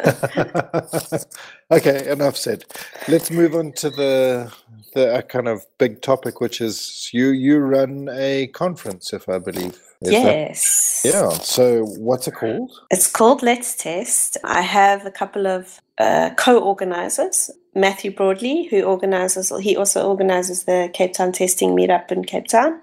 [1.70, 2.64] okay, enough said.
[3.08, 4.52] Let's move on to the
[4.94, 9.78] the kind of big topic, which is you you run a conference, if I believe.
[10.00, 11.02] Is yes.
[11.02, 11.28] That, yeah.
[11.30, 12.72] So what's it called?
[12.90, 14.38] It's called Let's Test.
[14.44, 17.50] I have a couple of uh, co-organizers.
[17.74, 22.80] Matthew Broadley, who organizes, he also organizes the Cape Town Testing Meetup in Cape Town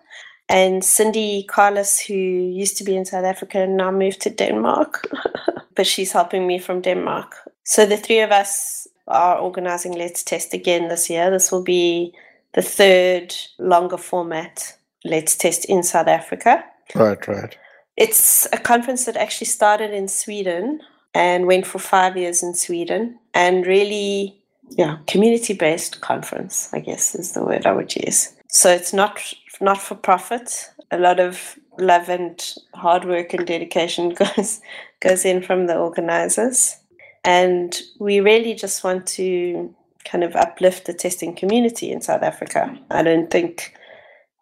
[0.50, 5.08] and Cindy Carlos, who used to be in South Africa and now moved to Denmark,
[5.76, 7.36] but she's helping me from Denmark.
[7.64, 11.30] So the three of us are organizing Let's Test again this year.
[11.30, 12.14] This will be
[12.54, 16.64] the third longer format Let's Test in South Africa.
[16.96, 17.58] Right, right.
[17.98, 20.82] It's a conference that actually started in Sweden
[21.14, 24.38] and went for five years in Sweden and really,
[24.70, 28.34] yeah, community based conference, I guess is the word I would use.
[28.50, 29.20] So it's not
[29.62, 30.70] not for profit.
[30.92, 34.62] A lot of love and hard work and dedication goes
[35.00, 36.78] goes in from the organizers.
[37.24, 39.74] And we really just want to
[40.06, 42.78] kind of uplift the testing community in South Africa.
[42.90, 43.74] I don't think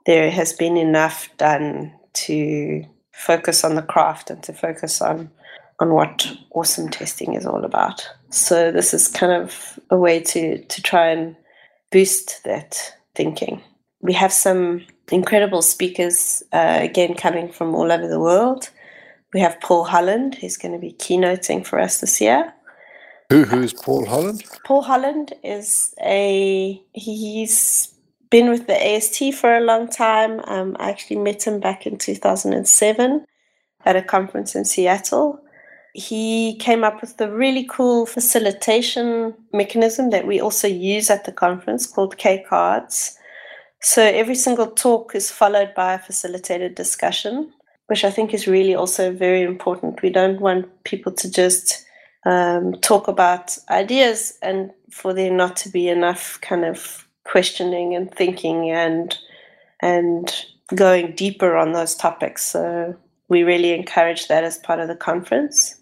[0.06, 5.32] there has been enough done to focus on the craft and to focus on
[5.80, 8.08] on what awesome testing is all about.
[8.30, 11.36] So this is kind of a way to to try and
[11.92, 13.62] boost that thinking.
[14.02, 18.70] We have some incredible speakers, uh, again, coming from all over the world.
[19.34, 22.54] We have Paul Holland, who's going to be keynoting for us this year.
[23.30, 24.44] Who, who's Paul Holland?
[24.64, 27.94] Paul Holland is a, he's
[28.30, 30.42] been with the AST for a long time.
[30.46, 33.26] Um, I actually met him back in 2007
[33.86, 35.40] at a conference in Seattle.
[35.94, 41.32] He came up with a really cool facilitation mechanism that we also use at the
[41.32, 43.18] conference called K Cards
[43.86, 47.54] so every single talk is followed by a facilitated discussion,
[47.86, 50.02] which I think is really also very important.
[50.02, 51.86] We don't want people to just
[52.26, 58.12] um, talk about ideas and for there not to be enough kind of questioning and
[58.12, 59.16] thinking and
[59.82, 60.34] and
[60.74, 62.44] going deeper on those topics.
[62.44, 62.96] So
[63.30, 65.76] we really encourage that as part of the conference.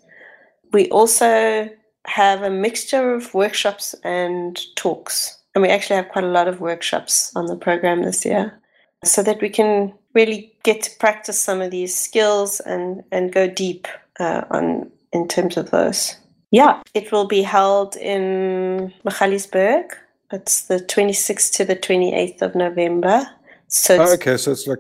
[0.74, 1.70] We also
[2.06, 5.40] have a mixture of workshops and talks.
[5.56, 8.60] And we actually have quite a lot of workshops on the program this year
[9.04, 13.48] so that we can really get to practice some of these skills and, and go
[13.48, 13.88] deep
[14.20, 16.16] uh, on in terms of those.
[16.52, 19.92] Yeah, it will be held in Magaliesburg.
[20.32, 23.28] It's the 26th to the 28th of November.
[23.68, 24.80] So oh, okay, so it's like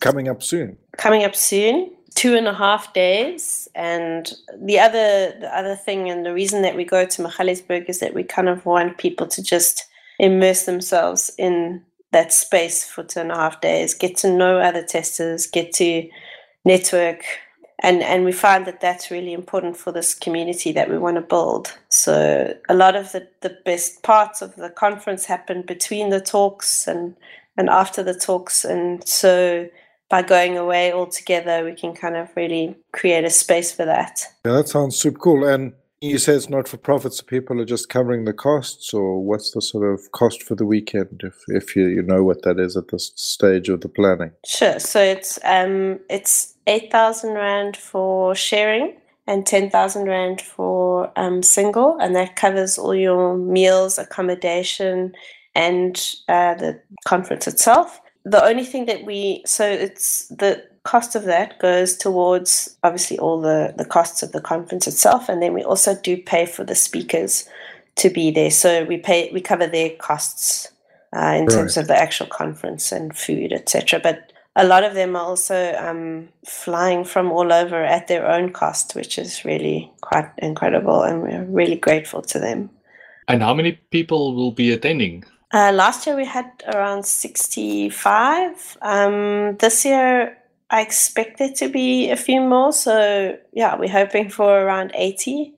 [0.00, 0.76] coming up soon.
[0.96, 3.68] Coming up soon two and a half days.
[3.74, 8.00] And the other the other thing and the reason that we go to Magaliesburg is
[8.00, 9.86] that we kind of want people to just
[10.18, 14.84] immerse themselves in that space for two and a half days, get to know other
[14.84, 16.08] testers, get to
[16.64, 17.24] network.
[17.82, 21.22] And, and we find that that's really important for this community that we want to
[21.22, 21.76] build.
[21.90, 26.86] So a lot of the, the best parts of the conference happen between the talks
[26.86, 27.16] and,
[27.56, 28.64] and after the talks.
[28.64, 29.68] And so
[30.08, 34.24] by going away all together, we can kind of really create a space for that.
[34.46, 35.44] Yeah, that sounds super cool.
[35.44, 35.72] And
[36.10, 39.52] you say it's not for profit, so people are just covering the costs, or what's
[39.52, 42.76] the sort of cost for the weekend, if if you, you know what that is
[42.76, 44.32] at this stage of the planning?
[44.44, 44.78] Sure.
[44.78, 48.96] So it's um it's eight thousand rand for sharing
[49.26, 55.14] and ten thousand rand for um single, and that covers all your meals, accommodation,
[55.54, 58.00] and uh, the conference itself.
[58.24, 63.40] The only thing that we so it's the cost of that goes towards obviously all
[63.40, 66.74] the the costs of the conference itself, and then we also do pay for the
[66.74, 67.48] speakers
[67.96, 68.50] to be there.
[68.50, 70.70] So we pay we cover their costs
[71.16, 71.50] uh, in right.
[71.50, 74.00] terms of the actual conference and food, etc.
[74.02, 78.52] But a lot of them are also um, flying from all over at their own
[78.52, 82.70] cost, which is really quite incredible, and we're really grateful to them.
[83.26, 85.24] And how many people will be attending?
[85.52, 88.76] Uh, last year we had around 65.
[88.82, 90.36] Um, this year
[90.70, 92.72] I expect there to be a few more.
[92.72, 95.54] So, yeah, we're hoping for around 80.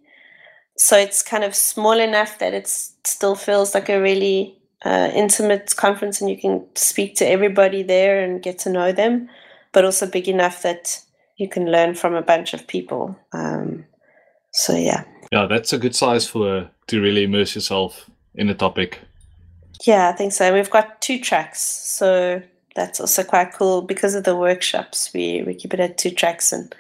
[0.77, 5.75] So it's kind of small enough that it still feels like a really uh, intimate
[5.77, 9.29] conference and you can speak to everybody there and get to know them,
[9.73, 11.01] but also big enough that
[11.37, 13.17] you can learn from a bunch of people.
[13.33, 13.87] Um,
[14.53, 15.05] so yeah.
[15.33, 19.01] Yeah, that's a good size for to really immerse yourself in a topic.
[19.85, 20.53] Yeah, I think so.
[20.53, 22.43] We've got two tracks, so
[22.77, 25.11] that's also quite cool because of the workshops.
[25.13, 26.73] We we keep it at two tracks, and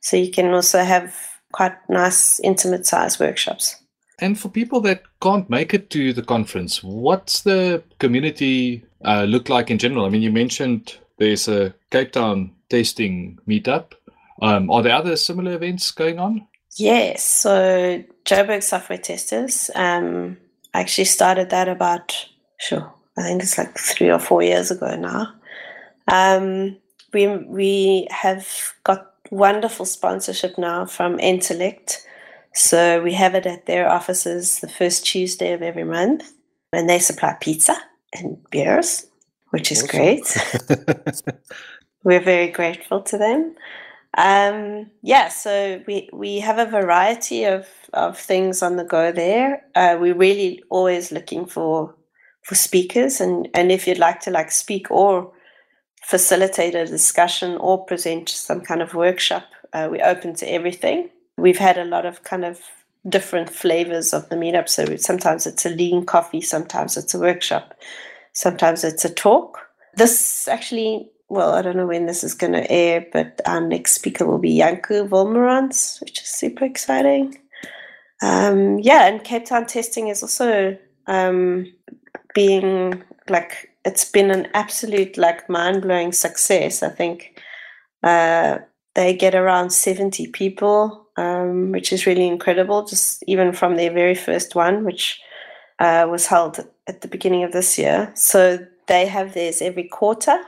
[0.00, 1.16] so you can also have
[1.52, 3.76] quite nice intimate size workshops.
[4.18, 9.48] And for people that can't make it to the conference, what's the community uh, look
[9.48, 10.06] like in general?
[10.06, 13.92] I mean, you mentioned there's a Cape Town testing meetup.
[14.42, 16.46] Um, are there other similar events going on?
[16.76, 17.24] Yes.
[17.24, 20.36] So Joburg Software Testers um,
[20.74, 22.14] actually started that about,
[22.58, 25.32] sure, I think it's like three or four years ago now.
[26.10, 26.76] Um,
[27.12, 32.06] we we have got wonderful sponsorship now from Entelect
[32.56, 36.32] so we have it at their offices the first Tuesday of every month,
[36.72, 37.76] and they supply pizza
[38.14, 39.06] and beers,
[39.50, 39.98] which is awesome.
[39.98, 40.36] great.
[42.02, 43.54] We're very grateful to them.
[44.16, 49.62] Um, yeah, so we we have a variety of of things on the go there.
[49.74, 51.94] Uh, we're really always looking for
[52.40, 55.30] for speakers, and and if you'd like to like speak or
[56.06, 61.58] facilitate a discussion or present some kind of workshop, uh, we're open to everything we've
[61.58, 62.60] had a lot of kind of
[63.08, 64.68] different flavors of the meetup.
[64.68, 67.74] So sometimes it's a lean coffee, sometimes it's a workshop,
[68.32, 69.58] sometimes it's a talk.
[69.94, 73.92] This actually, well, I don't know when this is going to air, but our next
[73.92, 77.38] speaker will be Yanku Wolmerans, which is super exciting.
[78.22, 80.76] Um, yeah, and Cape Town testing is also
[81.06, 81.72] um,
[82.34, 86.82] being like it's been an absolute like mind blowing success.
[86.82, 87.40] I think
[88.02, 88.58] uh,
[88.94, 94.14] they get around seventy people um, which is really incredible, just even from their very
[94.14, 95.20] first one, which
[95.78, 98.12] uh, was held at the beginning of this year.
[98.14, 100.38] So they have theirs every quarter.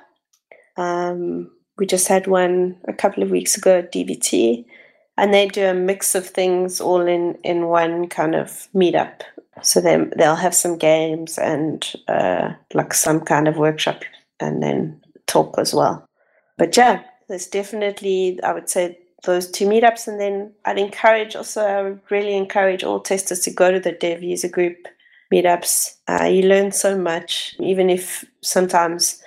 [0.76, 4.64] Um, we just had one a couple of weeks ago at DVT,
[5.16, 9.22] and they do a mix of things all in, in one kind of meetup.
[9.62, 14.02] So they, they'll have some games and uh, like some kind of workshop
[14.40, 16.06] and then talk as well.
[16.56, 20.08] But yeah, there's definitely, I would say, those two meetups.
[20.08, 23.92] And then I'd encourage also, I would really encourage all testers to go to the
[23.92, 24.88] dev user group
[25.32, 25.96] meetups.
[26.08, 29.22] Uh, you learn so much, even if sometimes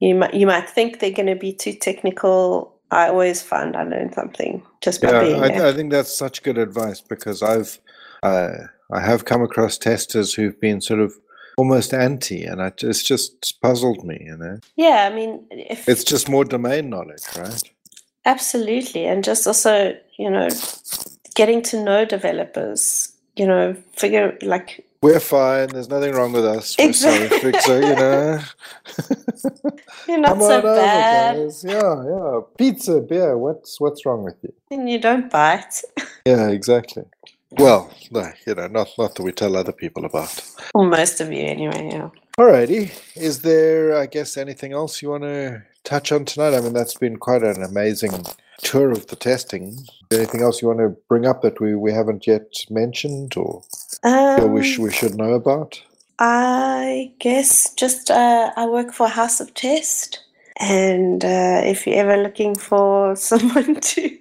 [0.00, 2.74] you might, you might think they're going to be too technical.
[2.90, 5.66] I always find I learn something just by yeah, being I, there.
[5.66, 7.78] I think that's such good advice because I've
[8.22, 11.14] uh, I have come across testers who've been sort of
[11.56, 14.18] almost anti, and I, it's just puzzled me.
[14.20, 14.58] You know.
[14.76, 17.62] Yeah, I mean, if it's just more domain knowledge, right?
[18.24, 19.04] Absolutely.
[19.04, 20.48] And just also, you know,
[21.34, 25.68] getting to know developers, you know, figure like we're fine.
[25.68, 26.76] There's nothing wrong with us.
[26.78, 27.38] We're exactly.
[27.38, 28.40] fixer, you know.
[30.08, 31.36] You're not Come so bad.
[31.36, 32.40] Over, yeah, yeah.
[32.56, 33.36] Pizza, beer.
[33.36, 34.54] What's what's wrong with you?
[34.70, 35.82] And you don't bite.
[36.26, 37.02] yeah, exactly.
[37.58, 40.42] Well, no, you know, not not that we tell other people about.
[40.74, 41.90] Well, most of you, anyway.
[41.92, 42.10] Yeah.
[42.38, 42.90] Alrighty.
[43.16, 46.56] Is there, I guess, anything else you want to touch on tonight?
[46.56, 48.24] I mean, that's been quite an amazing
[48.62, 49.78] tour of the testing.
[50.10, 53.62] Anything else you want to bring up that we, we haven't yet mentioned or
[54.02, 55.80] um, we, sh- we should know about?
[56.18, 60.20] I guess just uh, I work for House of Test.
[60.60, 64.18] And uh, if you're ever looking for someone to,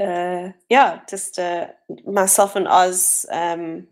[0.00, 1.68] uh, yeah, just uh,
[2.06, 3.86] myself and Oz um,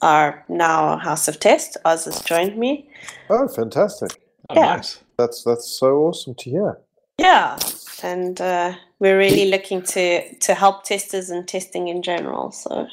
[0.00, 1.76] are now House of Test.
[1.84, 2.88] Oz has joined me.
[3.28, 4.10] Oh, fantastic!
[4.50, 4.76] Oh, yeah.
[4.76, 5.00] Nice.
[5.18, 6.78] That's that's so awesome to hear.
[7.18, 7.58] Yeah,
[8.02, 12.50] and uh, we're really looking to to help testers and testing in general.
[12.50, 12.88] So.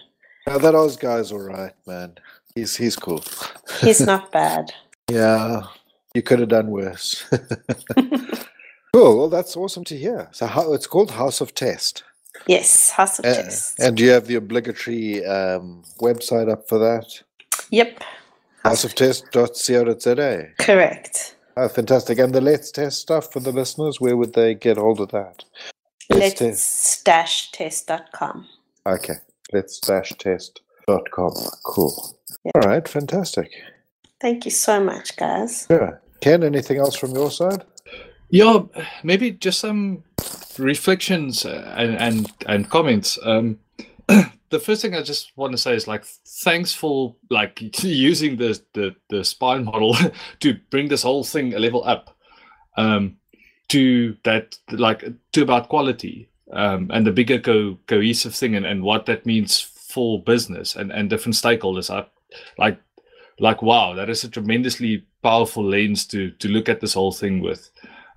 [0.47, 2.15] Yeah, that Oz guy's all right, man.
[2.55, 3.23] He's he's cool.
[3.79, 4.73] He's not bad.
[5.09, 5.61] yeah,
[6.13, 7.23] you could have done worse.
[8.93, 9.17] cool.
[9.17, 10.29] Well, that's awesome to hear.
[10.31, 12.03] So, how it's called House of Test.
[12.47, 13.79] Yes, House of uh, Test.
[13.79, 17.05] And do you have the obligatory um, website up for that?
[17.69, 18.03] Yep.
[18.65, 20.47] houseoftest.co.za.
[20.59, 21.35] Correct.
[21.57, 22.17] Oh, fantastic.
[22.19, 25.43] And the Let's Test stuff for the listeners, where would they get hold of that?
[26.09, 28.47] Let's dash test.com.
[28.85, 29.15] Okay.
[29.53, 31.33] Let's dash test.com.
[31.65, 32.17] Cool.
[32.45, 32.51] Yeah.
[32.55, 32.87] All right.
[32.87, 33.51] Fantastic.
[34.19, 35.67] Thank you so much, guys.
[35.69, 35.91] Yeah.
[36.21, 37.63] Ken, anything else from your side?
[38.31, 38.61] Yeah,
[39.03, 40.03] maybe just some
[40.57, 43.19] reflections and and, and comments.
[43.23, 43.59] Um,
[44.07, 48.61] the first thing I just want to say is like thanks for like using the
[48.73, 49.95] the, the spine model
[50.41, 52.17] to bring this whole thing a level up
[52.77, 53.17] um,
[53.69, 55.03] to that like
[55.33, 59.59] to about quality um, and the bigger co- cohesive thing and, and what that means
[59.61, 61.93] for business and, and different stakeholders.
[61.93, 62.05] I
[62.57, 62.79] like
[63.39, 67.41] like wow, that is a tremendously powerful lens to to look at this whole thing
[67.41, 67.69] with.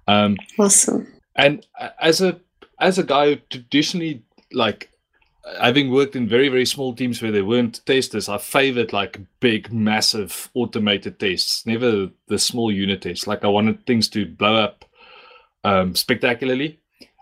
[0.07, 1.13] Um, awesome.
[1.37, 1.67] And
[2.01, 2.41] as a
[2.79, 4.91] as a guy who traditionally like
[5.61, 9.73] having worked in very very small teams where there weren't testers i favored like big
[9.73, 14.85] massive automated tests never the small unit tests like i wanted things to blow up
[15.65, 16.79] um, spectacularly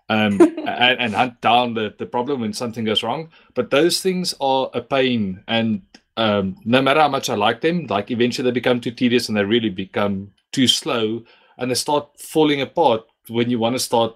[0.08, 4.34] um, and, and, hunt down the, the problem when something goes wrong but those things
[4.40, 5.82] are a pain and
[6.16, 9.36] um, no matter how much i like them like eventually they become too tedious and
[9.36, 11.22] they really become too slow
[11.62, 14.14] and they start falling apart when you want to start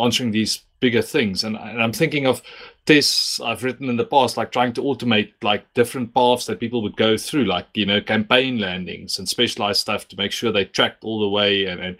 [0.00, 1.44] answering these bigger things.
[1.44, 2.40] And, and i'm thinking of
[2.86, 6.82] tests I've written in the past, like trying to automate like different paths that people
[6.82, 10.66] would go through, like you know, campaign landings and specialized stuff to make sure they
[10.66, 11.96] tracked all the way and, and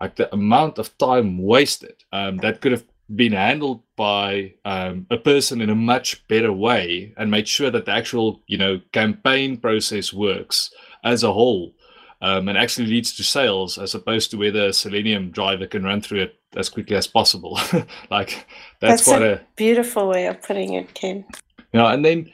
[0.00, 2.84] like the amount of time wasted um, that could have
[3.14, 7.84] been handled by um, a person in a much better way and made sure that
[7.84, 10.70] the actual you know campaign process works
[11.04, 11.74] as a whole
[12.20, 16.00] um, and actually leads to sales as opposed to whether a selenium driver can run
[16.00, 17.58] through it as quickly as possible.
[18.10, 18.46] like
[18.80, 21.24] that's, that's quite a, a, beautiful way of putting it, Ken.
[21.72, 22.30] Yeah, and then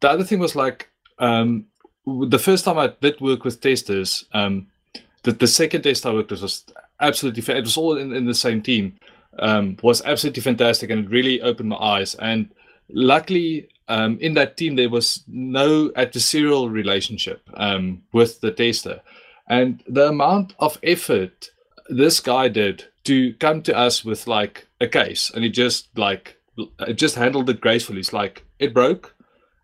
[0.00, 1.66] the other thing was like um,
[2.06, 4.68] the first time I did work with testers, um,
[5.22, 6.64] the, the second test I worked with was
[7.00, 8.98] absolutely it was all in, in the same team.
[9.40, 12.16] Um, was absolutely fantastic and it really opened my eyes.
[12.16, 12.50] And
[12.88, 19.00] luckily, um, in that team, there was no adversarial relationship um, with the tester.
[19.48, 21.50] And the amount of effort
[21.88, 26.36] this guy did to come to us with like a case and he just like
[26.80, 28.00] it just handled it gracefully.
[28.00, 29.14] It's like it broke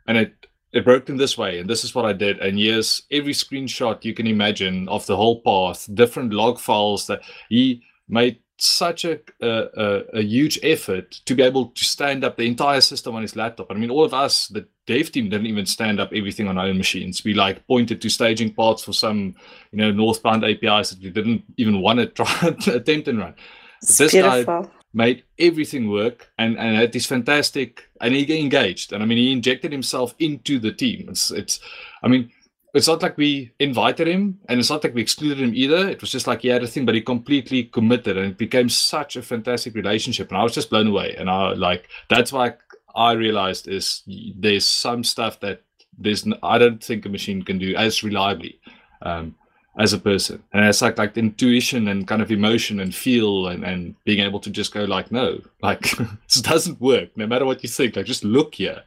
[0.07, 2.39] and it it broke in this way and this is what i did.
[2.39, 7.20] And yes every screenshot you can imagine of the whole path different log files that
[7.49, 12.46] he made such a, a, a, huge effort to be able to stand up the
[12.46, 13.70] entire system on his laptop.
[13.70, 16.66] I mean, all of us, the dev team, didn't even stand up everything on our
[16.66, 17.24] own machines.
[17.24, 19.34] We like pointed to staging parts for some,
[19.72, 23.34] you know, northbound APIs that we didn't even want to try attempt and run.
[23.80, 24.62] this beautiful.
[24.62, 29.18] guy made everything work and and had this fantastic and he engaged and I mean
[29.18, 31.09] he injected himself into the team.
[31.09, 31.59] It's it's
[32.02, 32.30] I mean
[32.75, 35.89] it's not like we invited him and it's not like we excluded him either.
[35.89, 38.68] It was just like he had a thing, but he completely committed and it became
[38.68, 40.29] such a fantastic relationship.
[40.29, 41.14] And I was just blown away.
[41.16, 42.55] And I like that's why
[42.97, 44.03] I realized is
[44.37, 45.62] there's some stuff that
[45.97, 48.59] there's I don't think a machine can do as reliably
[49.03, 49.37] um,
[49.79, 50.43] as a person.
[50.53, 54.41] And it's like like intuition and kind of emotion and feel and, and being able
[54.41, 55.83] to just go like, no, like
[56.29, 57.16] this doesn't work.
[57.16, 58.83] No matter what you think, like just look here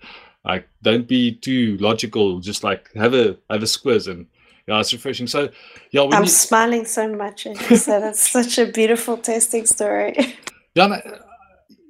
[0.46, 4.28] like don't be too logical just like have a have a squiz and
[4.68, 5.28] yeah it's refreshing.
[5.28, 5.50] So
[5.92, 6.30] yeah i'm you...
[6.30, 8.04] smiling so much and you said.
[8.04, 10.36] It's such a beautiful testing story.
[10.76, 11.20] Yeah and I,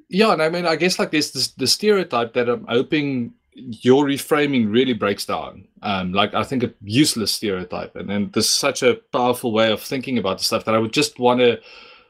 [0.10, 4.06] yeah and i mean i guess like there's this the stereotype that i'm hoping your
[4.06, 5.68] reframing really breaks down.
[5.82, 7.96] Um like i think a useless stereotype.
[7.96, 10.94] And then there's such a powerful way of thinking about the stuff that i would
[10.94, 11.60] just want to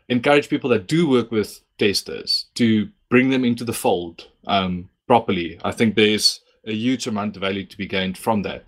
[0.10, 4.28] encourage people that do work with testers to bring them into the fold.
[4.46, 5.60] Um properly.
[5.64, 8.68] I think there's a huge amount of value to be gained from that.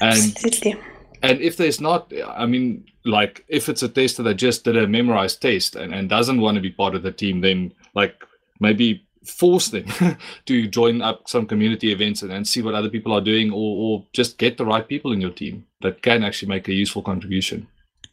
[0.00, 0.76] And Absolutely.
[1.22, 4.86] and if there's not, I mean, like if it's a tester that just did a
[4.86, 8.14] memorized test and, and doesn't want to be part of the team, then like
[8.60, 9.86] maybe force them
[10.46, 13.56] to join up some community events and, and see what other people are doing or,
[13.56, 17.02] or just get the right people in your team that can actually make a useful
[17.02, 17.66] contribution.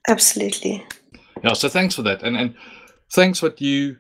[0.08, 0.86] Absolutely.
[1.44, 2.24] Yeah, so thanks for that.
[2.24, 2.56] And and
[3.12, 3.98] thanks what you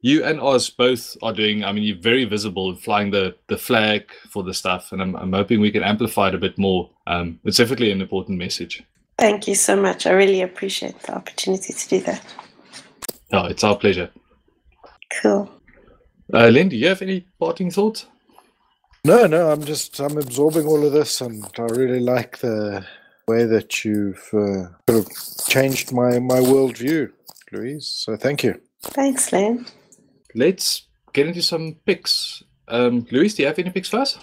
[0.00, 1.64] you and Oz both are doing.
[1.64, 5.32] I mean, you're very visible, flying the the flag for the stuff, and I'm I'm
[5.32, 6.90] hoping we can amplify it a bit more.
[7.06, 8.82] Um, it's definitely an important message.
[9.18, 10.06] Thank you so much.
[10.06, 12.24] I really appreciate the opportunity to do that.
[13.32, 14.10] Oh, it's our pleasure.
[15.20, 15.50] Cool.
[16.32, 18.06] Uh, Len, do you have any parting thoughts?
[19.04, 19.50] No, no.
[19.50, 22.86] I'm just I'm absorbing all of this, and I really like the
[23.26, 25.08] way that you've uh, sort of
[25.48, 27.10] changed my my worldview,
[27.50, 27.86] Louise.
[27.86, 28.60] So thank you.
[28.80, 29.66] Thanks, Len
[30.34, 32.42] let's get into some picks.
[32.68, 34.18] Um, Louise, do you have any picks for us?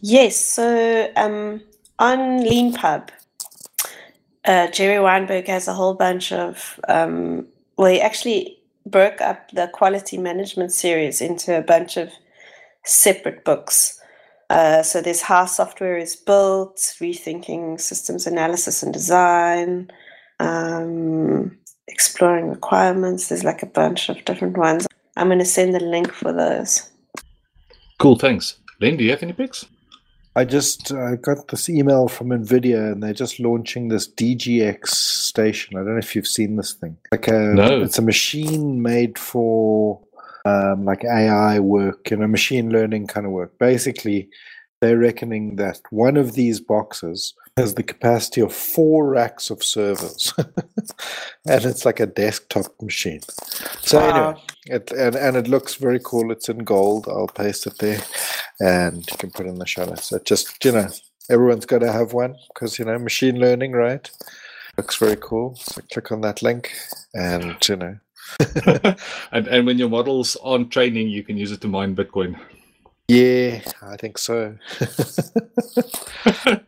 [0.00, 0.36] Yes.
[0.36, 1.62] So um,
[1.98, 3.08] on LeanPub,
[4.44, 9.68] uh, Jerry Weinberg has a whole bunch of, um, well, he actually broke up the
[9.72, 12.10] quality management series into a bunch of
[12.84, 13.98] separate books.
[14.50, 19.90] Uh, so there's how software is built, rethinking systems analysis and design,
[20.40, 21.56] um,
[21.88, 23.28] exploring requirements.
[23.28, 24.86] There's like a bunch of different ones.
[25.16, 26.90] I'm going to send the link for those.
[27.98, 28.56] Cool, thanks.
[28.80, 29.66] Len, do you have any picks?
[30.34, 35.76] I just uh, got this email from Nvidia, and they're just launching this DGX station.
[35.76, 36.96] I don't know if you've seen this thing.
[37.12, 37.82] Like a, No.
[37.82, 40.00] it's a machine made for
[40.46, 43.58] um, like AI work, you know, machine learning kind of work.
[43.58, 44.30] Basically,
[44.80, 50.32] they're reckoning that one of these boxes has the capacity of four racks of servers,
[50.38, 53.20] and it's like a desktop machine.
[53.80, 56.32] So anyway, it, and and it looks very cool.
[56.32, 57.08] It's in gold.
[57.08, 58.02] I'll paste it there,
[58.60, 60.06] and you can put it in the show notes.
[60.06, 60.88] So just you know,
[61.30, 64.10] everyone's got to have one because you know, machine learning, right?
[64.78, 65.54] Looks very cool.
[65.56, 66.72] So click on that link,
[67.14, 67.98] and you know,
[69.32, 72.40] and and when your models aren't training, you can use it to mine Bitcoin.
[73.08, 74.56] Yeah, I think so.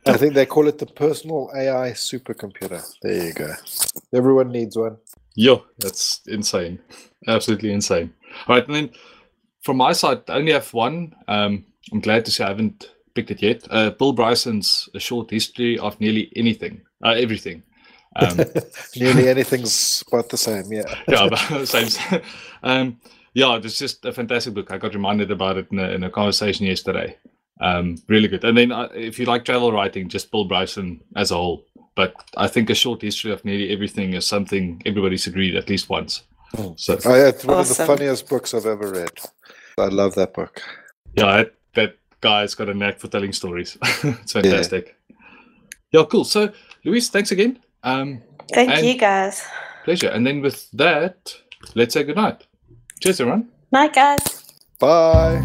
[0.07, 2.85] I think they call it the personal AI supercomputer.
[3.03, 3.55] There you go.
[4.13, 4.97] Everyone needs one.
[5.37, 6.79] Yo, that's insane.
[7.27, 8.13] Absolutely insane.
[8.47, 8.91] All right, and then
[9.63, 11.15] from my side, I only have one.
[11.27, 13.67] Um, I'm glad to say I haven't picked it yet.
[13.71, 17.63] Uh, Bill Bryson's A Short History of Nearly Anything, uh, Everything.
[18.17, 18.39] Um,
[18.97, 20.73] Nearly anything's about the same.
[20.73, 20.85] Yeah.
[21.09, 22.21] yeah, but the same.
[22.63, 23.01] Um,
[23.35, 24.71] yeah, it's just a fantastic book.
[24.71, 27.19] I got reminded about it in a, in a conversation yesterday.
[27.61, 28.45] Um, really good.
[28.45, 31.65] And then uh, if you like travel writing, just Bill Bryson as a whole.
[31.97, 35.69] But I think a short history of nearly everything is something everybody should read at
[35.69, 36.23] least once.
[36.55, 36.79] Mm.
[36.79, 39.11] So I, it's one of the funniest books I've ever read.
[39.79, 40.63] I love that book.
[41.17, 43.77] yeah, that, that guy's got a knack for telling stories.
[43.83, 44.97] it's fantastic.
[45.93, 46.05] Yeah.
[46.09, 46.25] cool.
[46.25, 46.53] So
[46.85, 47.61] Louise, thanks again.
[47.83, 48.23] Um,
[48.53, 49.47] Thank you guys.
[49.85, 50.09] pleasure.
[50.09, 51.37] And then with that,
[51.75, 52.47] let's say goodnight.
[53.01, 53.49] Cheers, everyone.
[53.73, 54.45] Night, guys.
[54.79, 55.41] Bye.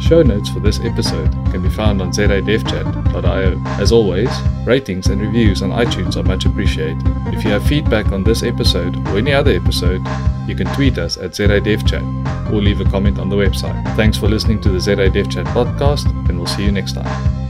[0.00, 3.62] Show notes for this episode can be found on zadevchat.io.
[3.80, 4.28] As always,
[4.64, 7.02] ratings and reviews on iTunes are much appreciated.
[7.28, 10.02] If you have feedback on this episode or any other episode,
[10.46, 13.96] you can tweet us at zadevchat or leave a comment on the website.
[13.96, 17.45] Thanks for listening to the ZA Dev Chat podcast, and we'll see you next time.